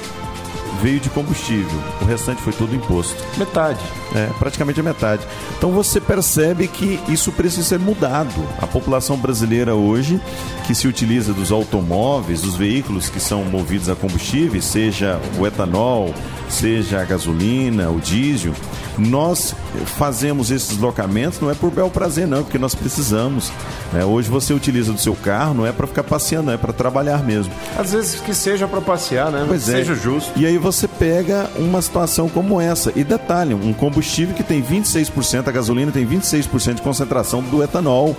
[0.81, 1.79] veio de combustível.
[2.01, 3.15] O restante foi tudo imposto.
[3.37, 3.79] Metade.
[4.15, 5.25] É, praticamente a metade.
[5.57, 8.43] Então você percebe que isso precisa ser mudado.
[8.61, 10.19] A população brasileira hoje,
[10.67, 16.13] que se utiliza dos automóveis, dos veículos que são movidos a combustíveis, seja o etanol,
[16.51, 18.53] seja a gasolina, o diesel,
[18.97, 19.55] nós
[19.97, 23.51] fazemos esses deslocamentos não é por bel prazer, não, é porque nós precisamos.
[23.93, 24.03] né?
[24.03, 27.23] Hoje você utiliza do seu carro, não é para ficar passeando, não é para trabalhar
[27.23, 27.51] mesmo.
[27.77, 29.45] Às vezes que seja para passear, né?
[29.47, 29.77] Pois é.
[29.77, 30.31] Seja justo.
[30.35, 32.91] E aí você pega uma situação como essa.
[32.95, 38.15] E detalhe, um combustível que tem 26%, a gasolina tem 26% de concentração do etanol,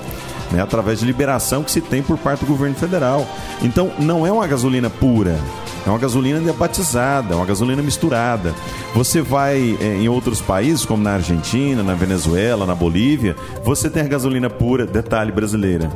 [0.50, 3.26] né, através de liberação que se tem por parte do governo federal.
[3.62, 5.38] Então, não é uma gasolina pura.
[5.84, 8.54] É uma gasolina batizada, é uma gasolina misturada.
[8.94, 14.02] Você vai eh, em outros países, como na Argentina, na Venezuela, na Bolívia, você tem
[14.02, 15.90] a gasolina pura, detalhe brasileira.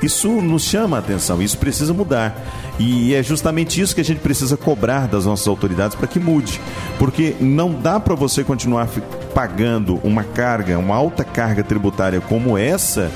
[0.00, 2.40] Isso nos chama a atenção, isso precisa mudar.
[2.78, 6.60] E é justamente isso que a gente precisa cobrar das nossas autoridades para que mude.
[6.98, 8.88] Porque não dá para você continuar
[9.34, 13.10] pagando uma carga, uma alta carga tributária como essa,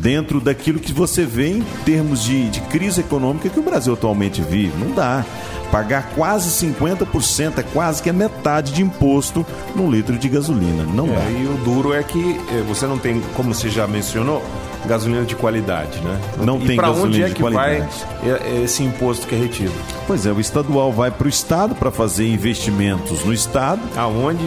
[0.00, 4.42] dentro daquilo que você vê em termos de, de crise econômica que o Brasil atualmente
[4.42, 4.76] vive.
[4.78, 5.24] Não dá.
[5.70, 9.44] Pagar quase 50%, é quase que a metade de imposto
[9.74, 10.84] num litro de gasolina.
[10.84, 11.14] Não dá.
[11.14, 14.40] É, e o duro é que eh, você não tem, como você já mencionou,
[14.86, 16.18] gasolina de qualidade, né?
[16.42, 17.80] Não e tem gasolina onde é de que qualidade.
[18.22, 19.72] vai esse imposto que é retido?
[20.06, 23.80] Pois é, o estadual vai para o estado para fazer investimentos no estado.
[23.96, 24.42] Aonde?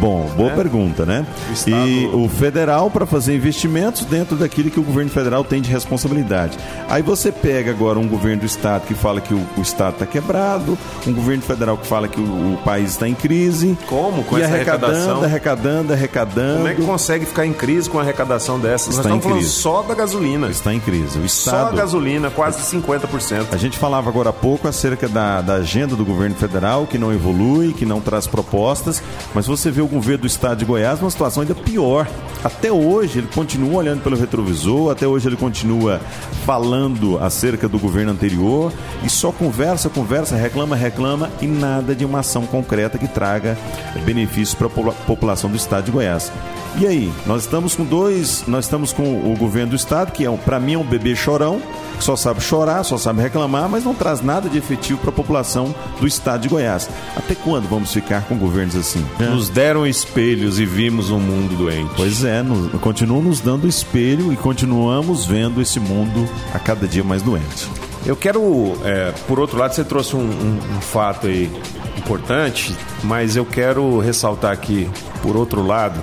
[0.00, 0.54] Bom, boa É.
[0.54, 1.26] pergunta, né?
[1.48, 5.60] O Estado- E o federal para fazer investimentos dentro daquilo que o governo federal tem
[5.60, 6.58] de responsabilidade.
[6.88, 10.06] Aí você pega agora um governo do estado que fala que o, o estado está
[10.06, 13.76] quebrado, um governo federal que fala que o, o país está em crise.
[13.86, 14.22] Como?
[14.24, 15.24] Com e essa arrecadando, arrecadação?
[15.24, 16.56] arrecadando, arrecadando.
[16.56, 18.96] Como é que consegue ficar em crise com a arrecadação dessas?
[18.96, 19.61] Está Nós em estamos falando crise.
[19.62, 20.48] Só da gasolina.
[20.48, 21.20] Está em crise.
[21.20, 23.46] O Só estado a gasolina, quase 50%.
[23.52, 27.12] A gente falava agora há pouco acerca da, da agenda do governo federal, que não
[27.12, 29.00] evolui, que não traz propostas,
[29.32, 32.08] mas você vê o governo do estado de Goiás numa situação ainda pior.
[32.42, 36.00] Até hoje ele continua olhando pelo retrovisor, até hoje ele continua
[36.44, 38.72] falando acerca do governo anterior
[39.04, 43.56] e só conversa, conversa, reclama, reclama e nada de uma ação concreta que traga
[44.04, 46.32] benefícios para a população do estado de Goiás.
[46.80, 50.30] E aí, nós estamos com dois, nós estamos com o governo do estado, que é
[50.30, 51.60] um, para mim é um bebê chorão,
[51.98, 55.12] que só sabe chorar, só sabe reclamar, mas não traz nada de efetivo para a
[55.12, 56.88] população do estado de Goiás.
[57.16, 59.04] Até quando vamos ficar com governos assim?
[59.20, 61.90] Nos deram espelhos e vimos um mundo doente.
[61.96, 67.04] Pois é, nos, continuam nos dando espelho e continuamos vendo esse mundo a cada dia
[67.04, 67.68] mais doente.
[68.04, 71.48] Eu quero, é, por outro lado, você trouxe um, um- um fato aí
[71.96, 72.74] importante,
[73.04, 74.88] mas eu quero ressaltar aqui,
[75.22, 76.02] por outro lado,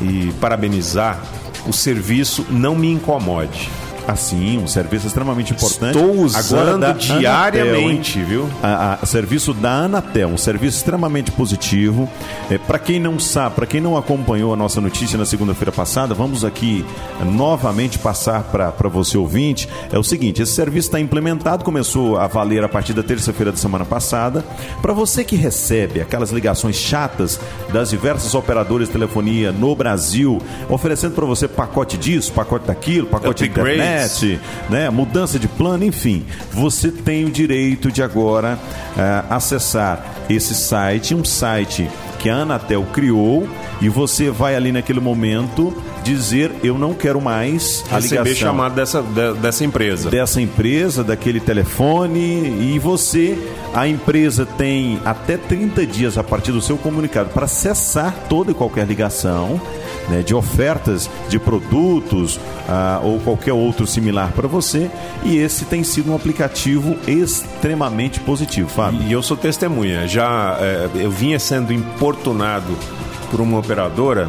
[0.00, 1.20] e parabenizar
[1.66, 3.68] o serviço Não Me Incomode.
[4.08, 5.96] Assim, um serviço extremamente importante.
[5.96, 8.50] Estou usando da diariamente, Anatel, viu?
[8.62, 12.08] A, a- serviço da Anatel, um serviço extremamente positivo.
[12.50, 16.14] É, para quem não sabe, para quem não acompanhou a nossa notícia na segunda-feira passada,
[16.14, 16.86] vamos aqui
[17.20, 19.68] eh, novamente passar para você ouvinte.
[19.92, 23.58] É o seguinte: esse serviço está implementado, começou a valer a partir da terça-feira da
[23.58, 24.44] semana passada.
[24.80, 27.40] Para você que recebe aquelas ligações chatas
[27.72, 33.42] das diversas operadoras de telefonia no Brasil, oferecendo para você pacote disso, pacote daquilo, pacote
[33.42, 38.56] de internet né, mudança de plano, enfim, você tem o direito de agora
[38.96, 41.88] eh, acessar esse site, um site
[42.20, 43.48] que a Anatel criou
[43.80, 45.74] e você vai ali naquele momento
[46.14, 50.10] dizer eu não quero mais a Receber ligação chamado dessa, de- dessa empresa.
[50.10, 52.20] dessa empresa, daquele telefone
[52.74, 53.38] e você,
[53.72, 58.54] a empresa tem até 30 dias a partir do seu comunicado para cessar toda e
[58.54, 59.60] qualquer ligação
[60.08, 64.90] né, de ofertas de produtos ah, ou qualquer outro similar para você
[65.24, 69.02] e esse tem sido um aplicativo extremamente positivo, Fábio.
[69.02, 70.08] E eu sou testemunha.
[70.08, 72.76] Já é, eu vinha sendo importunado
[73.30, 74.28] por uma operadora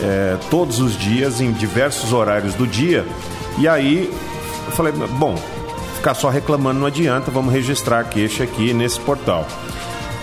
[0.00, 3.04] é, todos os dias, em diversos horários do dia.
[3.58, 4.10] E aí
[4.66, 5.36] eu falei, bom,
[5.96, 9.46] ficar só reclamando não adianta, vamos registrar a queixa aqui nesse portal.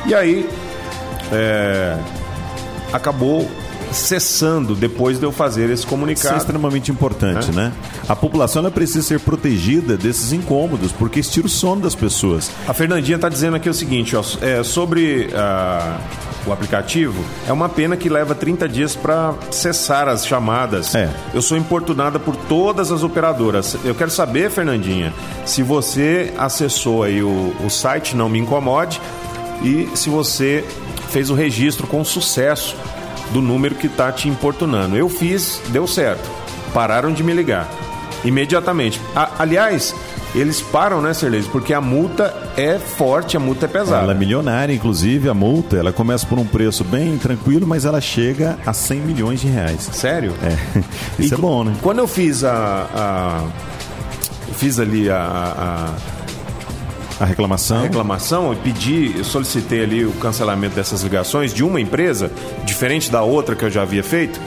[0.06, 0.50] E aí
[1.32, 1.98] é,
[2.92, 3.50] acabou
[3.92, 6.38] cessando depois de eu fazer esse Isso é comunicado.
[6.38, 7.54] extremamente importante, É.
[7.54, 7.72] né?
[8.08, 12.52] A população ela precisa ser protegida desses incômodos, porque isso tira o sono das pessoas.
[12.68, 15.98] A Fernandinha está dizendo aqui o seguinte, ó, é, sobre ah,
[16.48, 20.96] o aplicativo, é uma pena que leva 30 dias para cessar as chamadas.
[20.96, 21.10] É.
[21.34, 23.76] Eu sou importunada por todas as operadoras.
[23.84, 25.14] Eu quero saber, Fernandinha,
[25.46, 29.00] se você acessou aí o, o site Não Me Incomode
[29.64, 30.64] e se você
[31.10, 32.76] fez o registro com sucesso
[33.32, 34.96] do número que está te importunando.
[34.96, 36.30] Eu fiz, deu certo.
[36.74, 37.68] Pararam de me ligar.
[38.24, 39.00] Imediatamente.
[39.16, 39.96] A- aliás,
[40.36, 41.48] eles param, né, Serlez?
[41.48, 44.04] Porque a multa é forte, a multa é pesada.
[44.04, 48.00] Ela é milionária, inclusive, a multa, ela começa por um preço bem tranquilo, mas ela
[48.00, 49.90] chega a 100 milhões de reais.
[49.92, 50.34] Sério?
[50.44, 50.80] É,
[51.18, 51.74] isso E é bom, né?
[51.82, 52.52] Quando eu fiz a.
[52.94, 53.48] a-
[54.54, 55.16] fiz ali a,
[57.20, 57.80] a- A reclamação.
[57.80, 62.32] a reclamação, eu pedi, eu solicitei ali o cancelamento dessas ligações de uma empresa,
[62.66, 64.40] diferente da outra que eu já havia feito,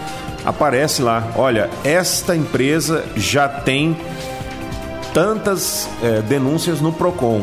[0.44, 3.96] aparece lá, olha, esta empresa já tem
[5.14, 7.42] tantas eh, denúncias no PROCON.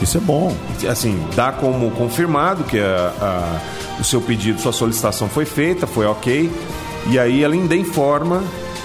[0.00, 0.54] Isso é bom.
[0.90, 3.60] assim, dá como confirmado que a- a-
[4.00, 6.50] o seu pedido, sua solicitação foi feita, foi ok,
[7.08, 8.42] e aí ela ainda informa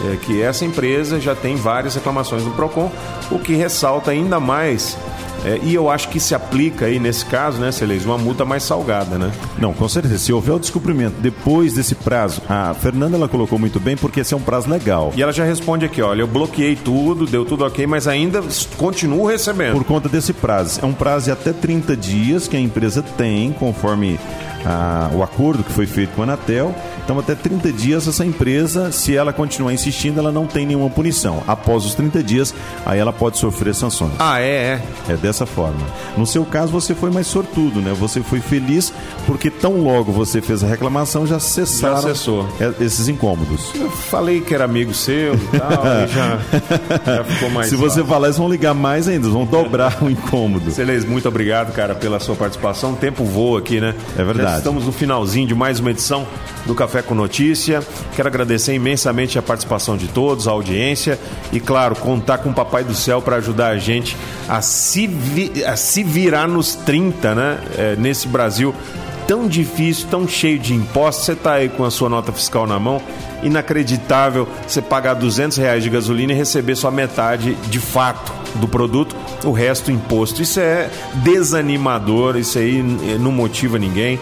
[0.10, 2.90] é, que essa empresa já tem várias reclamações no PROCON,
[3.30, 4.98] o que ressalta ainda mais,
[5.46, 8.64] é, e eu acho que se aplica aí nesse caso, né, Celez, uma multa mais
[8.64, 9.32] salgada, né?
[9.58, 10.18] Não, com certeza.
[10.18, 14.34] Se houver o descobrimento depois desse prazo, a Fernanda ela colocou muito bem, porque esse
[14.34, 15.12] é um prazo legal.
[15.16, 18.42] E ela já responde aqui, olha, eu bloqueei tudo, deu tudo ok, mas ainda
[18.78, 19.74] continuo recebendo.
[19.74, 20.80] Por conta desse prazo.
[20.82, 24.20] É um prazo de até 30 dias que a empresa tem, conforme
[24.66, 26.74] ah, o acordo que foi feito com a Anatel.
[27.04, 31.44] Então, até 30 dias, essa empresa, se ela continuar insistindo, ela não tem nenhuma punição.
[31.48, 32.54] Após os 30 dias,
[32.86, 34.14] aí ela pode sofrer sanções.
[34.20, 34.82] Ah, é, é.
[35.10, 35.82] É dessa forma.
[36.16, 37.94] No seu caso, você foi mais sortudo, né?
[38.00, 38.94] Você foi feliz
[39.26, 42.06] porque tão logo você fez a reclamação, já cessaram Já
[42.60, 43.72] é- esses incômodos.
[43.76, 46.40] Eu falei que era amigo seu e tal, e já,
[47.16, 50.72] já ficou mais Se você falar, eles vão ligar mais ainda, vão dobrar o incômodo.
[50.72, 52.94] Celez, muito obrigado, cara, pela sua participação.
[52.94, 53.96] O tempo voa aqui, né?
[54.18, 54.51] É verdade.
[54.52, 56.28] Já estamos no finalzinho de mais uma edição
[56.66, 57.82] do Café com Notícia.
[58.18, 61.18] Quero agradecer imensamente a participação de todos, a audiência
[61.54, 64.18] e, claro, contar com o Papai do Céu para ajudar a gente
[64.50, 67.60] a se, vi- a se virar nos 30, né?
[67.78, 68.76] É, nesse Brasil
[69.26, 71.26] tão difícil, tão cheio de impostos.
[71.28, 73.02] Você tá aí com a sua nota fiscal na mão.
[73.44, 79.16] Inacreditável você pagar 200 reais de gasolina e receber só metade de fato do produto,
[79.46, 80.42] o resto imposto.
[80.42, 80.90] Isso é
[81.24, 82.84] desanimador, isso aí
[83.18, 84.20] não motiva ninguém,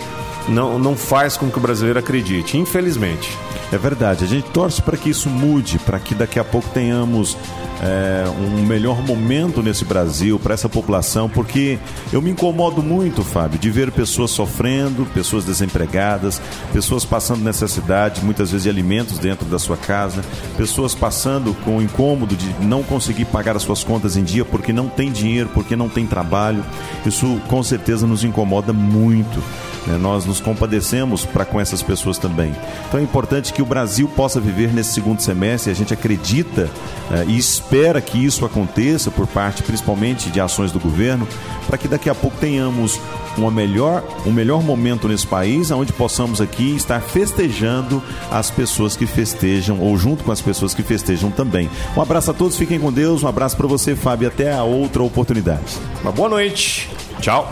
[0.48, 3.38] não, não faz com que o brasileiro acredite, infelizmente.
[3.72, 4.24] É verdade.
[4.24, 7.38] A gente torce para que isso mude, para que daqui a pouco tenhamos
[7.82, 11.80] é, um melhor momento nesse Brasil para essa população, porque
[12.12, 16.42] eu me incomodo muito, Fábio, de ver pessoas sofrendo, pessoas desempregadas,
[16.74, 20.22] pessoas passando necessidade, muitas vezes de alimentos dentro da sua casa,
[20.58, 24.74] pessoas passando com o incômodo de não conseguir pagar as suas contas em dia porque
[24.74, 26.64] não tem dinheiro, porque não tem trabalho.
[27.06, 29.42] Isso com certeza nos incomoda muito.
[29.88, 29.98] né?
[29.98, 32.54] Nós nos compadecemos para com essas pessoas também.
[32.88, 35.72] Então é importante que o Brasil possa viver nesse segundo semestre.
[35.72, 36.70] A gente acredita
[37.12, 37.69] eh, e espera
[38.06, 41.28] que isso aconteça por parte, principalmente, de ações do governo,
[41.68, 43.00] para que daqui a pouco tenhamos
[43.38, 48.02] uma melhor, um melhor momento nesse país, onde possamos aqui estar festejando
[48.32, 51.70] as pessoas que festejam, ou junto com as pessoas que festejam também.
[51.96, 55.04] Um abraço a todos, fiquem com Deus, um abraço para você, Fábio, até a outra
[55.04, 55.78] oportunidade.
[56.02, 56.90] Uma boa noite,
[57.22, 57.48] tchau.